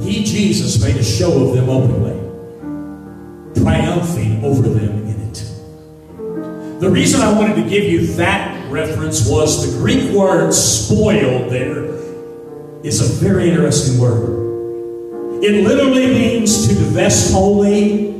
he, 0.00 0.24
Jesus, 0.24 0.82
made 0.82 0.96
a 0.96 1.04
show 1.04 1.48
of 1.48 1.54
them 1.54 1.68
openly, 1.68 2.29
triumphing 3.62 4.44
over 4.44 4.68
them 4.68 5.06
in 5.06 5.20
it. 5.30 6.80
The 6.80 6.88
reason 6.90 7.20
I 7.20 7.32
wanted 7.32 7.62
to 7.62 7.68
give 7.68 7.84
you 7.84 8.06
that 8.14 8.70
reference 8.70 9.28
was 9.28 9.70
the 9.70 9.78
Greek 9.78 10.12
word 10.12 10.52
spoiled 10.52 11.50
there 11.50 11.84
is 12.82 13.00
a 13.00 13.24
very 13.24 13.50
interesting 13.50 14.00
word. 14.00 14.40
It 15.42 15.64
literally 15.64 16.06
means 16.06 16.68
to 16.68 16.74
divest 16.74 17.32
wholly, 17.32 18.12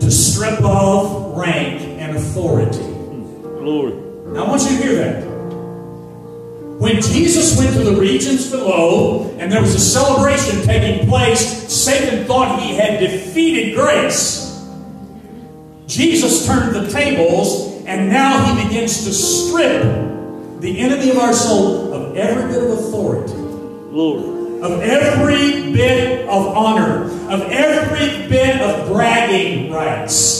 to 0.00 0.10
strip 0.10 0.62
off 0.62 1.36
rank 1.36 1.80
and 1.82 2.16
authority. 2.16 2.78
Glory. 2.78 3.94
Now, 4.32 4.44
I 4.44 4.48
want 4.48 4.62
you 4.62 4.68
to 4.68 4.82
hear 4.82 4.94
that. 4.96 5.29
When 6.80 7.02
Jesus 7.02 7.58
went 7.58 7.74
to 7.74 7.82
the 7.82 8.00
regions 8.00 8.50
below 8.50 9.36
and 9.38 9.52
there 9.52 9.60
was 9.60 9.74
a 9.74 9.78
celebration 9.78 10.62
taking 10.62 11.06
place, 11.06 11.70
Satan 11.70 12.24
thought 12.24 12.58
he 12.58 12.74
had 12.74 13.00
defeated 13.00 13.76
grace. 13.76 14.64
Jesus 15.86 16.46
turned 16.46 16.74
the 16.74 16.90
tables 16.90 17.84
and 17.84 18.08
now 18.08 18.46
he 18.46 18.64
begins 18.64 19.04
to 19.04 19.12
strip 19.12 19.82
the 20.62 20.80
enemy 20.80 21.10
of 21.10 21.18
our 21.18 21.34
soul 21.34 21.92
of 21.92 22.16
every 22.16 22.50
bit 22.50 22.62
of 22.62 22.70
authority 22.70 23.34
Glory. 23.34 24.62
of 24.62 24.80
every 24.80 25.72
bit 25.74 26.26
of 26.30 26.46
honor, 26.46 27.04
of 27.28 27.42
every 27.42 28.26
bit 28.26 28.58
of 28.62 28.88
bragging 28.88 29.70
rights. 29.70 30.39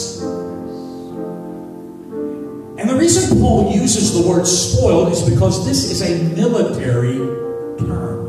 Paul 3.31 3.73
uses 3.73 4.12
the 4.21 4.29
word 4.29 4.47
spoiled 4.47 5.12
is 5.12 5.29
because 5.29 5.66
this 5.66 5.90
is 5.90 6.03
a 6.03 6.35
military 6.35 7.19
term. 7.79 8.27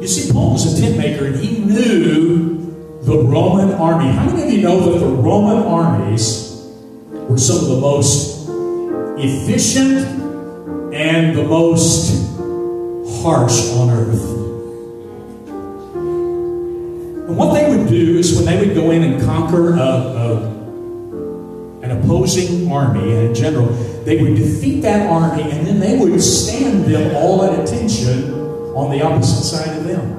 You 0.00 0.08
see, 0.08 0.32
Paul 0.32 0.52
was 0.54 0.78
a 0.78 0.80
tent 0.80 0.96
maker 0.96 1.26
and 1.26 1.36
he 1.36 1.58
knew 1.58 3.00
the 3.02 3.18
Roman 3.18 3.72
army. 3.74 4.10
How 4.12 4.26
many 4.26 4.42
of 4.42 4.50
you 4.50 4.62
know 4.62 4.92
that 4.92 4.98
the 4.98 5.06
Roman 5.06 5.62
armies 5.62 6.66
were 7.12 7.38
some 7.38 7.58
of 7.58 7.68
the 7.68 7.80
most 7.80 8.48
efficient 9.18 10.06
and 10.92 11.36
the 11.36 11.44
most 11.44 12.30
harsh 13.22 13.70
on 13.72 13.90
earth? 13.90 14.24
And 17.28 17.36
what 17.36 17.54
they 17.54 17.68
would 17.70 17.88
do 17.88 18.18
is 18.18 18.34
when 18.34 18.44
they 18.44 18.58
would 18.58 18.74
go 18.74 18.90
in 18.90 19.04
and 19.04 19.22
conquer 19.22 19.74
a, 19.74 19.78
a, 19.78 20.59
an 21.90 22.02
opposing 22.02 22.70
army 22.70 23.12
and 23.14 23.30
a 23.30 23.34
general, 23.34 23.66
they 24.04 24.22
would 24.22 24.36
defeat 24.36 24.80
that 24.82 25.10
army 25.10 25.42
and 25.42 25.66
then 25.66 25.80
they 25.80 25.98
would 25.98 26.22
stand 26.22 26.84
them 26.84 27.16
all 27.16 27.42
at 27.44 27.58
attention 27.58 28.32
on 28.74 28.90
the 28.90 29.02
opposite 29.02 29.42
side 29.42 29.76
of 29.76 29.84
them. 29.84 30.18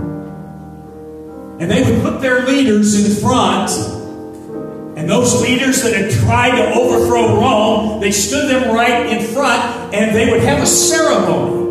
And 1.62 1.72
they 1.72 1.84
would 1.84 2.02
put 2.02 2.22
their 2.22 2.46
leaders 2.46 3.06
in 3.06 3.22
front, 3.22 3.70
and 4.98 5.08
those 5.10 5.42
leaders 5.42 5.84
that 5.84 5.94
had 5.94 6.12
tried 6.12 6.52
to 6.52 6.74
overthrow 6.74 7.40
Rome, 7.40 8.02
they 8.02 8.12
stood 8.12 8.50
them 8.50 8.76
right 8.76 9.06
in 9.06 9.24
front, 9.28 9.94
and 9.94 10.16
they 10.16 10.30
would 10.30 10.42
have 10.42 10.62
a 10.62 10.66
ceremony. 10.66 11.62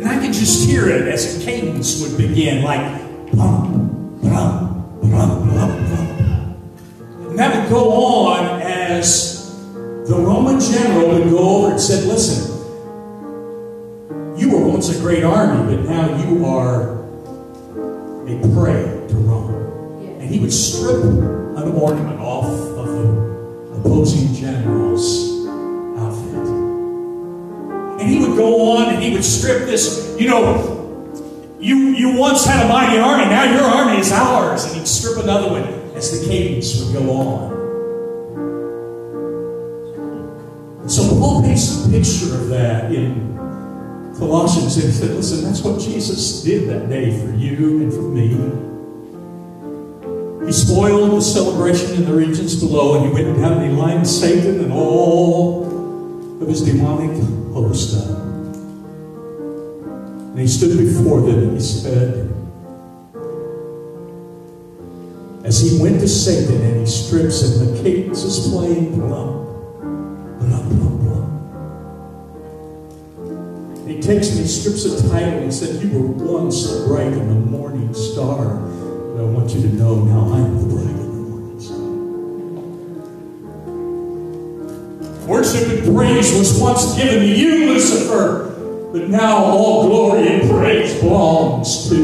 And 0.00 0.08
I 0.08 0.18
could 0.20 0.34
just 0.34 0.68
hear 0.68 0.88
it 0.88 1.08
as 1.08 1.40
a 1.40 1.44
cadence 1.44 2.02
would 2.02 2.18
begin, 2.18 2.62
like 2.62 2.80
bum, 3.32 4.18
bum, 4.22 5.00
bum, 5.00 5.48
bum, 5.48 5.90
bum. 5.90 6.19
That 7.40 7.58
would 7.58 7.70
go 7.70 7.90
on 7.90 8.60
as 8.60 9.58
the 10.06 10.14
Roman 10.14 10.60
general 10.60 11.08
would 11.08 11.30
go 11.30 11.38
over 11.38 11.70
and 11.70 11.80
said, 11.80 12.04
Listen, 12.04 12.50
you 14.38 14.50
were 14.50 14.68
once 14.68 14.94
a 14.94 14.98
a 14.98 15.00
great 15.00 15.24
army, 15.24 15.74
but 15.74 15.86
now 15.88 16.22
you 16.22 16.44
are 16.44 17.00
a 18.28 18.54
prey 18.54 18.84
to 19.08 19.14
Rome. 19.14 20.20
And 20.20 20.28
he 20.28 20.38
would 20.38 20.52
strip 20.52 21.02
an 21.02 21.72
ornament 21.72 22.20
off 22.20 22.44
of 22.44 22.86
the 22.86 23.80
opposing 23.80 24.34
general's 24.34 25.46
outfit. 25.98 26.46
And 28.02 28.10
he 28.10 28.18
would 28.18 28.36
go 28.36 28.76
on 28.76 28.92
and 28.92 29.02
he 29.02 29.14
would 29.14 29.24
strip 29.24 29.60
this, 29.60 30.14
you 30.20 30.28
know, 30.28 31.16
you, 31.58 31.74
you 31.74 32.18
once 32.18 32.44
had 32.44 32.66
a 32.66 32.68
mighty 32.68 32.98
army, 32.98 33.24
now 33.24 33.44
your 33.44 33.62
army 33.62 33.98
is 33.98 34.12
ours. 34.12 34.66
And 34.66 34.76
he'd 34.76 34.86
strip 34.86 35.24
another 35.24 35.48
one 35.48 35.79
as 36.00 36.18
the 36.18 36.26
cadence 36.26 36.82
would 36.82 36.94
go 36.94 37.10
on. 37.10 37.60
So 40.88 41.02
Paul 41.20 41.42
paints 41.42 41.84
a 41.84 41.90
picture 41.90 42.34
of 42.34 42.48
that 42.48 42.90
in 42.90 43.36
Colossians 44.16 44.76
and 44.76 44.86
he 44.86 44.92
said, 44.92 45.10
listen, 45.10 45.44
that's 45.44 45.60
what 45.60 45.78
Jesus 45.78 46.42
did 46.42 46.70
that 46.70 46.88
day 46.88 47.10
for 47.20 47.30
you 47.34 47.82
and 47.82 47.92
for 47.92 48.00
me. 48.00 48.28
He 50.46 50.52
spoiled 50.52 51.12
the 51.12 51.20
celebration 51.20 51.94
in 51.96 52.06
the 52.06 52.14
regions 52.14 52.56
below 52.58 52.96
and 52.96 53.04
he 53.06 53.12
went 53.12 53.36
down 53.36 53.58
and 53.58 53.70
he 53.70 53.76
lined 53.76 54.08
Satan 54.08 54.58
and 54.64 54.72
all 54.72 55.66
of 56.42 56.48
his 56.48 56.62
demonic 56.62 57.14
host. 57.52 58.08
And 60.30 60.38
he 60.38 60.48
stood 60.48 60.78
before 60.78 61.20
them 61.20 61.40
and 61.40 61.52
he 61.52 61.60
said, 61.60 62.29
as 65.44 65.60
he 65.60 65.80
went 65.80 66.00
to 66.00 66.08
Satan 66.08 66.60
and 66.62 66.80
he 66.80 66.86
strips 66.86 67.42
and 67.42 67.68
the 67.68 67.82
cadence 67.82 68.22
is 68.22 68.48
playing 68.48 68.94
plump, 68.94 69.48
plump, 70.38 70.68
plump, 70.68 71.00
plump. 71.00 71.26
He 73.88 74.00
takes 74.00 74.28
he 74.28 74.46
strips 74.46 74.84
a 74.84 75.08
title 75.08 75.40
and 75.40 75.52
said, 75.52 75.82
You 75.82 75.98
were 75.98 76.06
once 76.06 76.70
the 76.70 76.86
bright 76.86 77.06
and 77.06 77.30
the 77.30 77.34
morning 77.34 77.94
star. 77.94 78.56
But 78.56 79.22
I 79.22 79.24
want 79.24 79.50
you 79.54 79.62
to 79.62 79.68
know 79.68 80.04
now 80.04 80.32
I 80.34 80.38
am 80.40 80.56
the 80.56 80.64
bright 80.74 80.86
and 80.86 80.98
the 80.98 81.22
morning 81.30 81.60
star. 81.60 81.78
Worship 85.26 85.68
and 85.68 85.96
praise 85.96 86.32
was 86.38 86.60
once 86.60 86.94
given 86.96 87.20
to 87.20 87.26
you, 87.26 87.66
Lucifer. 87.70 88.48
But 88.92 89.08
now 89.08 89.36
all 89.36 89.86
glory 89.88 90.28
and 90.28 90.50
praise 90.50 91.00
belongs 91.00 91.88
to 91.88 91.96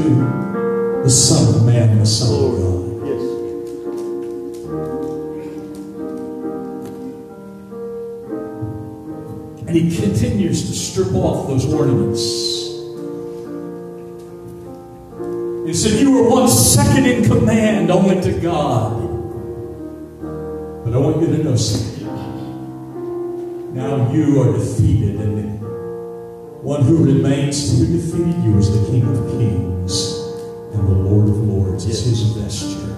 the 1.02 1.10
Son 1.10 1.54
of 1.54 1.66
Man 1.66 1.98
the 1.98 2.06
Son 2.06 2.32
of 2.32 2.60
God. 2.60 2.75
He 9.76 9.94
continues 9.94 10.68
to 10.68 10.74
strip 10.74 11.14
off 11.14 11.48
those 11.48 11.70
ornaments. 11.70 12.22
He 15.66 15.74
said, 15.74 16.00
You 16.00 16.12
were 16.12 16.30
once 16.30 16.52
second 16.54 17.04
in 17.04 17.24
command 17.24 17.90
only 17.90 18.18
to 18.22 18.40
God. 18.40 19.02
But 20.82 20.94
I 20.94 20.98
want 20.98 21.20
you 21.20 21.26
to 21.26 21.44
know 21.44 21.56
something. 21.56 22.06
Now 23.74 24.10
you 24.10 24.40
are 24.40 24.52
defeated, 24.56 25.16
and 25.16 25.36
the 25.36 25.66
one 26.62 26.82
who 26.82 27.04
remains 27.04 27.70
to 27.70 27.84
be 27.84 27.92
defeated 27.98 28.44
you 28.44 28.56
is 28.56 28.70
the 28.70 28.90
King 28.90 29.06
of 29.06 29.30
Kings 29.32 30.14
and 30.72 30.88
the 30.88 30.92
Lord 30.92 31.28
of 31.28 31.36
Lords, 31.36 31.84
as 31.84 32.02
his 32.06 32.22
vesture. 32.32 32.96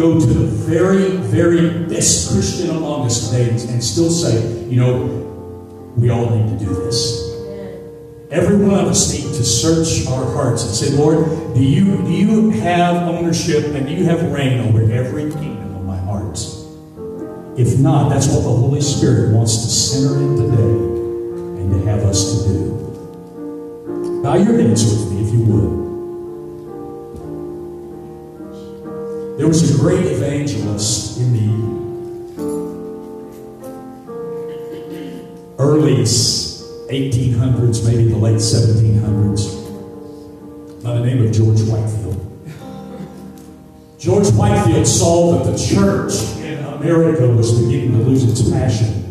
Go 0.00 0.18
to 0.18 0.26
the 0.26 0.46
very, 0.46 1.10
very 1.28 1.84
best 1.84 2.32
Christian 2.32 2.70
among 2.70 3.04
us 3.04 3.28
today 3.28 3.50
and, 3.50 3.84
still 3.84 4.10
say, 4.10 4.40
you 4.64 4.80
know, 4.80 4.94
we 5.96 6.08
all 6.08 6.30
need 6.34 6.58
to 6.58 6.64
do 6.64 6.72
this. 6.72 7.28
Every 8.30 8.56
one 8.56 8.80
of 8.80 8.86
us 8.86 9.12
need 9.12 9.34
to 9.34 9.44
search 9.44 10.06
our 10.06 10.24
hearts 10.32 10.64
and 10.64 10.74
say, 10.74 10.96
Lord, 10.96 11.54
do 11.54 11.62
you, 11.62 11.98
do 12.02 12.10
you 12.10 12.50
have 12.62 13.08
ownership 13.08 13.74
and 13.74 13.86
do 13.86 13.92
you 13.92 14.04
have 14.04 14.22
reign 14.32 14.60
over 14.60 14.90
every 14.90 15.30
kingdom 15.32 15.74
of 15.76 15.84
my 15.84 15.98
heart? 15.98 16.38
If 17.58 17.78
not, 17.78 18.08
that's 18.08 18.28
what 18.28 18.42
the 18.42 18.56
Holy 18.56 18.80
Spirit 18.80 19.34
wants 19.34 19.64
to 19.64 19.70
center 19.70 20.16
in 20.16 20.36
today 20.36 21.62
and 21.62 21.72
to 21.72 21.90
have 21.90 22.04
us 22.04 22.42
to 22.42 22.48
do. 22.48 24.22
Bow 24.22 24.36
your 24.36 24.58
heads 24.58 24.82
with 24.84 25.12
me 25.12 25.26
if 25.26 25.34
you 25.34 25.44
would. 25.44 25.89
There 29.40 29.48
was 29.48 29.74
a 29.74 29.80
great 29.80 30.04
evangelist 30.04 31.18
in 31.18 31.32
the 31.32 31.48
early 35.58 36.02
1800s, 36.02 37.86
maybe 37.86 38.10
the 38.10 38.18
late 38.18 38.36
1700s, 38.36 40.84
by 40.84 40.92
the 40.92 41.00
name 41.06 41.24
of 41.24 41.32
George 41.32 41.62
Whitefield. 41.62 42.18
George 43.98 44.30
Whitefield 44.32 44.86
saw 44.86 45.38
that 45.38 45.50
the 45.50 45.56
church 45.56 46.12
in 46.44 46.62
America 46.62 47.26
was 47.26 47.58
beginning 47.62 47.92
to 47.92 47.98
lose 48.04 48.24
its 48.24 48.42
passion. 48.50 49.06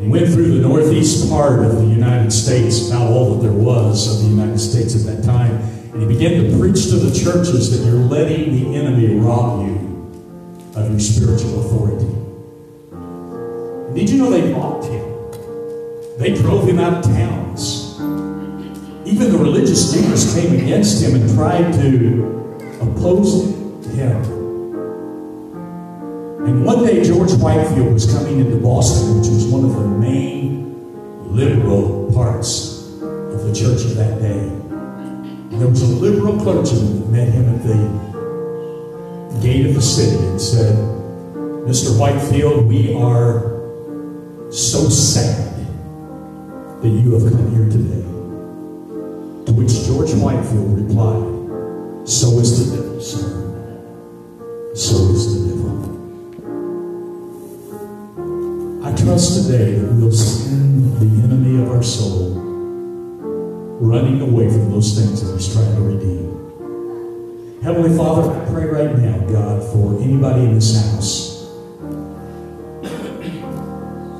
He 0.00 0.06
went 0.06 0.28
through 0.28 0.60
the 0.60 0.68
northeast 0.68 1.28
part 1.28 1.64
of 1.64 1.74
the 1.74 1.86
United 1.86 2.32
States, 2.32 2.88
about 2.88 3.10
all 3.10 3.34
that 3.34 3.42
there 3.42 3.52
was 3.52 4.06
of 4.14 4.20
the 4.22 4.28
United 4.32 4.60
States 4.60 4.94
at 4.94 5.02
that 5.12 5.24
time, 5.24 5.75
and 5.96 6.02
he 6.02 6.14
began 6.14 6.44
to 6.44 6.58
preach 6.58 6.90
to 6.90 6.96
the 6.96 7.18
churches 7.18 7.70
that 7.70 7.86
you're 7.86 8.04
letting 8.04 8.52
the 8.52 8.76
enemy 8.76 9.14
rob 9.18 9.66
you 9.66 9.76
of 10.74 10.90
your 10.90 11.00
spiritual 11.00 11.64
authority. 11.64 12.04
And 12.92 13.96
did 13.96 14.10
you 14.10 14.18
know 14.18 14.28
they 14.28 14.52
mocked 14.52 14.84
him? 14.84 16.18
They 16.18 16.34
drove 16.34 16.68
him 16.68 16.78
out 16.80 16.98
of 16.98 17.04
towns. 17.04 17.94
Even 19.06 19.32
the 19.32 19.38
religious 19.38 19.96
leaders 19.96 20.34
came 20.34 20.60
against 20.60 21.02
him 21.02 21.14
and 21.14 21.34
tried 21.34 21.72
to 21.72 22.76
oppose 22.82 23.46
him. 23.86 24.16
And 26.44 26.62
one 26.62 26.84
day, 26.84 27.02
George 27.04 27.32
Whitefield 27.32 27.94
was 27.94 28.04
coming 28.12 28.40
into 28.40 28.56
Boston, 28.58 29.18
which 29.18 29.28
was 29.28 29.46
one 29.46 29.64
of 29.64 29.72
the 29.74 29.88
main 29.88 31.34
liberal 31.34 32.12
parts 32.12 32.92
of 33.00 33.44
the 33.44 33.54
church 33.54 33.82
of 33.86 33.94
that 33.96 34.20
day. 34.20 34.55
There 35.58 35.68
was 35.68 35.80
a 35.80 35.86
liberal 35.86 36.38
clergyman 36.38 37.00
that 37.00 37.08
met 37.08 37.28
him 37.28 37.48
at 37.48 37.62
the 37.62 39.40
gate 39.40 39.64
of 39.64 39.74
the 39.74 39.80
city 39.80 40.22
and 40.22 40.38
said, 40.38 40.76
Mr. 41.64 41.98
Whitefield, 41.98 42.66
we 42.66 42.94
are 42.94 43.56
so 44.52 44.90
sad 44.90 45.56
that 46.82 46.88
you 46.88 47.14
have 47.14 47.32
come 47.32 47.50
here 47.54 47.70
today. 47.70 48.02
To 49.46 49.52
which 49.52 49.72
George 49.86 50.12
Whitefield 50.12 50.78
replied, 50.78 51.24
So 52.06 52.38
is 52.38 52.70
the 52.70 52.76
devil, 52.76 53.00
sir. 53.00 53.32
So 54.74 54.94
is 55.08 55.24
the 55.32 55.40
devil. 55.48 55.72
I 58.84 58.94
trust 58.94 59.46
today 59.46 59.78
that 59.78 59.92
we'll 59.94 60.12
send 60.12 60.98
the 60.98 61.08
enemy 61.24 61.62
of 61.62 61.70
our 61.70 61.82
soul 61.82 62.25
running 63.80 64.20
away 64.20 64.48
from 64.48 64.70
those 64.70 64.98
things 64.98 65.22
that 65.22 65.32
he's 65.34 65.52
trying 65.52 65.74
to 65.74 65.82
redeem. 65.82 67.62
Heavenly 67.62 67.96
Father, 67.96 68.30
I 68.30 68.44
pray 68.52 68.64
right 68.66 68.96
now, 68.96 69.18
God, 69.26 69.62
for 69.72 70.00
anybody 70.00 70.44
in 70.44 70.54
this 70.54 70.74
house 70.80 71.26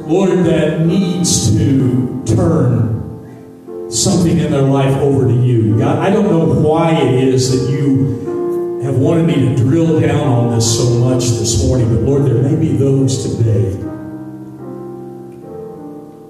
Lord, 0.07 0.31
that 0.47 0.87
needs 0.87 1.51
to 1.57 2.23
turn 2.25 3.91
something 3.91 4.39
in 4.39 4.53
their 4.53 4.63
life 4.63 4.97
over 4.99 5.27
to 5.27 5.35
you. 5.35 5.77
God, 5.77 5.99
I 5.99 6.11
don't 6.11 6.27
know 6.27 6.45
why 6.61 6.93
it 6.93 7.25
is 7.25 7.51
that 7.51 7.73
you 7.73 8.81
have 8.85 8.99
wanted 8.99 9.27
me 9.27 9.35
to 9.35 9.57
drill 9.57 10.01
down 10.01 10.29
on 10.29 10.55
this 10.55 10.79
so 10.79 10.91
much 11.01 11.25
this 11.25 11.67
morning, 11.67 11.93
but 11.93 12.03
Lord, 12.05 12.25
there 12.25 12.41
may 12.41 12.55
be 12.55 12.77
those 12.77 13.37
today 13.37 13.71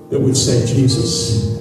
that 0.08 0.20
would 0.20 0.38
say, 0.38 0.64
Jesus, 0.64 1.60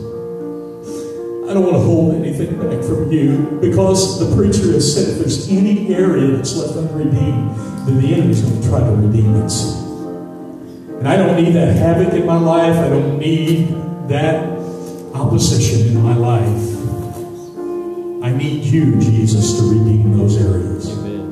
I 1.48 1.54
don't 1.54 1.64
want 1.64 1.76
to 1.76 1.82
hold 1.82 2.16
anything 2.16 2.58
back 2.60 2.84
from 2.84 3.12
you 3.12 3.60
because 3.62 4.20
the 4.20 4.36
preacher 4.36 4.72
has 4.74 4.93
said 4.96 5.10
if 5.10 5.20
there's 5.20 5.48
any 5.52 5.93
area 5.93 6.36
that's 6.36 6.56
left 6.56 6.76
unredeemed, 6.76 7.56
then 7.86 8.02
the 8.02 8.14
enemy's 8.16 8.41
going 8.41 8.60
to 8.60 8.68
try 8.68 8.80
to 8.80 8.91
redeem 8.96 9.36
it. 9.36 9.52
And 10.98 11.08
I 11.08 11.18
don't 11.18 11.36
need 11.41 11.54
that 11.54 11.76
havoc 11.76 12.16
in 12.16 12.26
my 12.26 12.39
life. 12.39 12.76
I 12.78 12.89
don't 12.89 13.20
need 13.20 13.70
that 14.08 14.58
opposition 15.14 15.88
in 15.89 16.02
my 16.02 16.16
life. 16.16 16.76
I 18.24 18.32
need 18.36 18.64
you, 18.64 19.00
Jesus, 19.00 19.60
to 19.60 19.70
redeem 19.70 20.18
those 20.18 20.38
areas. 20.41 20.89
Amen. 20.98 21.26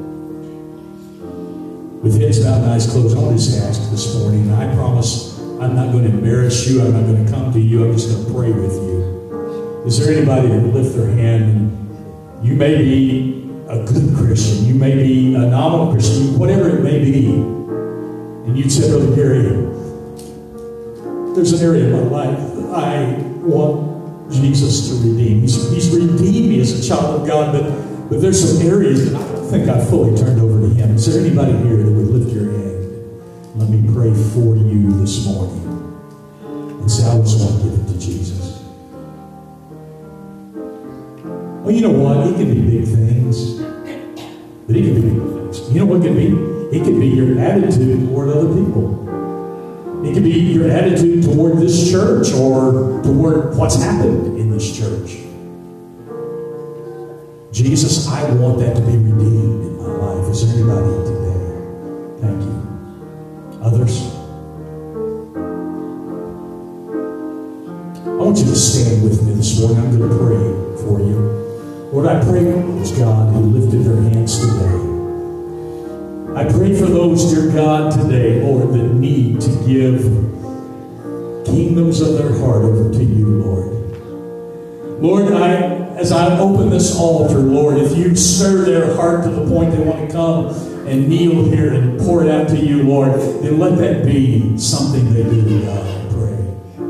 With 2.03 2.22
heads 2.22 2.39
bowed 2.39 2.61
and 2.61 2.72
eyes 2.72 2.86
closed, 2.86 3.18
I 3.18 3.20
want 3.20 3.39
to 3.39 3.43
just 3.43 3.59
ask 3.64 3.89
this 3.89 4.14
morning, 4.20 4.41
and 4.41 4.53
I 4.53 4.76
promise 4.76 5.39
I'm 5.59 5.76
not 5.76 5.91
going 5.91 6.03
to 6.03 6.11
embarrass 6.11 6.68
you. 6.68 6.84
I'm 6.84 6.93
not 6.93 7.07
going 7.07 7.26
to 7.26 7.32
come 7.32 7.51
to 7.51 7.59
you. 7.59 7.84
I'm 7.84 7.93
just 7.93 8.09
going 8.09 8.26
to 8.28 8.32
pray 8.32 8.51
with 8.51 8.74
you. 8.74 9.02
Is 9.86 9.99
there 9.99 10.15
anybody 10.15 10.47
that 10.47 10.61
would 10.61 10.73
lift 10.73 10.95
their 10.95 11.09
hand 11.09 11.43
and 11.43 12.45
You 12.45 12.55
may 12.55 12.77
be 12.77 13.43
a 13.67 13.84
good 13.86 14.15
Christian. 14.15 14.65
You 14.65 14.75
may 14.75 14.95
be 14.95 15.36
a 15.36 15.39
nominal 15.39 15.91
Christian, 15.93 16.38
whatever 16.38 16.77
it 16.77 16.84
may 16.84 16.99
be. 16.99 17.25
And 17.31 18.57
you'd 18.57 18.71
say, 18.71 18.89
Brother 18.89 19.15
Gary, 19.15 19.41
there's 21.34 21.53
an 21.53 21.67
area 21.67 21.95
of 21.95 22.11
my 22.11 22.25
life 22.25 22.38
that 22.55 22.69
I 22.75 23.13
want 23.41 24.31
Jesus 24.31 24.89
to 24.89 25.07
redeem. 25.07 25.41
He's, 25.41 25.71
he's 25.71 25.89
redeemed 25.95 26.49
me 26.49 26.59
as 26.59 26.71
a 26.79 26.88
child 26.88 27.21
of 27.21 27.27
God, 27.27 27.53
but, 27.53 28.09
but 28.09 28.21
there's 28.21 28.39
some 28.39 28.67
areas 28.67 29.11
that 29.11 29.19
I 29.19 29.27
don't 29.31 29.49
think 29.49 29.69
I've 29.69 29.89
fully 29.89 30.15
turned 30.17 30.39
over 30.41 30.59
to 30.59 30.73
Him. 30.75 30.95
Is 30.95 31.11
there 31.11 31.25
anybody 31.25 31.53
here 31.67 31.77
that 31.77 31.91
would 31.91 32.07
lift 32.07 32.31
your 32.31 32.51
hand? 32.51 33.59
Let 33.59 33.69
me 33.69 33.81
pray 33.93 34.13
for 34.34 34.55
you 34.55 34.91
this 34.99 35.25
morning 35.25 35.63
and 36.81 36.91
say, 36.91 37.07
I 37.07 37.17
just 37.19 37.39
want 37.39 37.61
to 37.61 37.69
give 37.69 37.79
it 37.79 37.88
to 37.88 37.99
Jesus. 37.99 38.42
Well, 41.64 41.72
you 41.72 41.80
know 41.80 41.91
what? 41.91 42.28
It 42.28 42.36
can 42.36 42.53
be 42.53 42.59
big 42.59 42.84
things. 42.84 43.53
But 44.68 44.76
it 44.76 44.84
can 44.84 44.95
be 44.95 45.01
big 45.01 45.16
things. 45.16 45.72
You 45.72 45.80
know 45.80 45.86
what 45.86 46.01
it 46.01 46.03
can 46.03 46.16
be? 46.18 46.78
It 46.78 46.84
can 46.84 46.99
be 46.99 47.07
your 47.07 47.39
attitude 47.39 48.05
toward 48.09 48.28
other 48.28 48.53
people. 48.53 48.99
It 50.03 50.14
can 50.14 50.24
be 50.24 50.32
your 50.32 50.70
attitude 50.70 51.24
toward 51.24 51.59
this 51.59 51.89
church 51.89 52.34
or 52.34 53.01
toward 53.01 53.55
what's 53.55 53.82
happened 53.82 54.38
in 54.38 54.51
this 54.51 54.76
church. 54.78 55.24
Jesus, 57.53 58.09
I 58.09 58.30
want 58.34 58.59
that 58.59 58.76
to 58.76 58.82
be 58.82 58.97
redeemed 58.97 59.64
in 59.64 59.78
my 59.78 59.86
life. 59.86 60.30
Is 60.32 60.43
there 60.43 60.55
anybody 60.59 60.91
today? 61.07 61.39
Thank 62.20 62.43
you. 62.43 62.59
Others? 63.64 64.11
I 68.03 68.09
want 68.18 68.38
you 68.38 68.45
to 68.51 68.55
stand 68.55 69.03
with 69.03 69.24
me 69.24 69.36
this 69.36 69.57
morning. 69.61 69.78
I'm 69.78 69.97
going 69.97 70.09
to 70.09 70.18
pray 70.18 70.84
for 70.84 70.99
you. 70.99 71.32
Lord, 71.93 72.07
I 72.07 72.23
pray 72.23 72.51
for 72.51 72.57
those, 72.57 72.91
God, 72.93 73.31
who 73.35 73.39
lifted 73.41 73.83
their 73.83 74.01
hands 74.01 74.39
today. 74.39 74.73
I 76.35 76.51
pray 76.51 76.75
for 76.75 76.87
those, 76.87 77.31
dear 77.31 77.51
God, 77.51 77.91
today, 77.91 78.41
Lord, 78.41 78.73
that 78.73 78.95
need 78.95 79.39
to 79.41 79.49
give 79.67 80.01
kingdoms 81.45 82.01
of 82.01 82.17
their 82.17 82.35
heart 82.39 82.63
over 82.63 82.91
to 82.91 83.03
you, 83.03 83.43
Lord. 83.43 85.03
Lord, 85.03 85.33
I, 85.33 85.51
as 85.95 86.11
I 86.11 86.35
open 86.39 86.71
this 86.71 86.97
altar, 86.97 87.37
Lord, 87.37 87.77
if 87.77 87.95
you 87.95 88.15
stir 88.15 88.65
their 88.65 88.95
heart 88.95 89.23
to 89.25 89.29
the 89.29 89.47
point 89.47 89.69
they 89.69 89.83
want 89.83 90.09
to 90.09 90.11
come 90.11 90.47
and 90.87 91.07
kneel 91.07 91.43
here 91.43 91.75
and 91.75 91.99
pour 91.99 92.23
it 92.23 92.31
out 92.31 92.47
to 92.47 92.57
you, 92.57 92.81
Lord, 92.81 93.11
then 93.43 93.59
let 93.59 93.77
that 93.77 94.03
be 94.03 94.57
something 94.57 95.13
they 95.13 95.21
do, 95.21 95.63
God, 95.63 95.85
I 95.85 96.11
pray. 96.11 96.85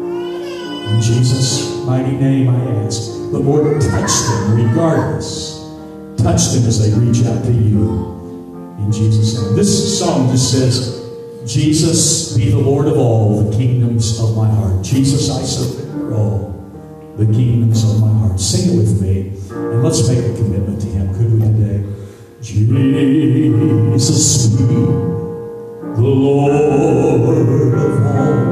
In 0.93 1.01
Jesus' 1.01 1.83
mighty 1.83 2.15
name 2.15 2.47
I 2.47 2.85
ask. 2.85 3.12
But 3.33 3.41
Lord, 3.41 3.81
touch 3.81 4.11
them 4.27 4.53
regardless. 4.53 5.57
Touch 6.17 6.53
them 6.53 6.67
as 6.67 6.77
they 6.79 6.91
reach 6.99 7.25
out 7.25 7.43
to 7.43 7.51
you. 7.51 8.13
In 8.77 8.91
Jesus' 8.91 9.41
name. 9.41 9.55
This 9.55 9.97
song 9.97 10.29
just 10.29 10.51
says, 10.51 11.01
Jesus 11.51 12.37
be 12.37 12.51
the 12.51 12.59
Lord 12.59 12.85
of 12.85 12.95
all 12.95 13.41
the 13.41 13.51
kingdoms 13.57 14.19
of 14.19 14.35
my 14.37 14.47
heart. 14.47 14.83
Jesus, 14.83 15.31
I 15.31 15.41
surrender 15.41 16.13
all 16.13 16.53
the 17.17 17.25
kingdoms 17.25 17.83
of 17.83 17.99
my 18.01 18.13
heart. 18.19 18.39
Sing 18.39 18.71
it 18.71 18.77
with 18.77 19.01
me, 19.01 19.33
and 19.49 19.83
let's 19.83 20.07
make 20.07 20.19
a 20.19 20.33
commitment 20.37 20.79
to 20.81 20.87
Him. 20.87 21.11
Could 21.15 21.33
we 21.33 21.39
today? 21.39 21.83
Jesus 22.39 24.45
be 24.55 24.63
the 24.63 26.01
Lord 26.01 26.51
of 26.51 28.05
all. 28.05 28.43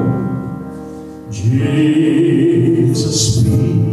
Jesus 1.32 3.38
be 3.44 3.91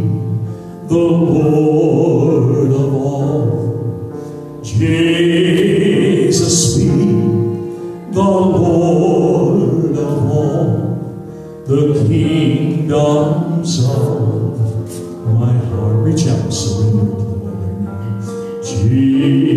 the 0.89 0.97
Lord 0.97 2.71
of 2.71 2.93
all. 2.95 4.61
Jesus 4.63 6.77
be 6.77 6.85
the 8.09 8.21
Lord 8.21 9.95
of 9.95 10.31
all 10.31 11.63
the 11.67 11.93
kingdoms 12.07 13.85
of 13.85 15.39
my 15.39 15.53
heart. 15.53 15.95
Reach 15.97 16.25
out 16.27 16.39
and 16.39 16.53
surrender 16.53 17.05
to 17.05 17.21
the 17.21 17.37
Lord. 17.37 18.65
Jesus, 18.65 19.48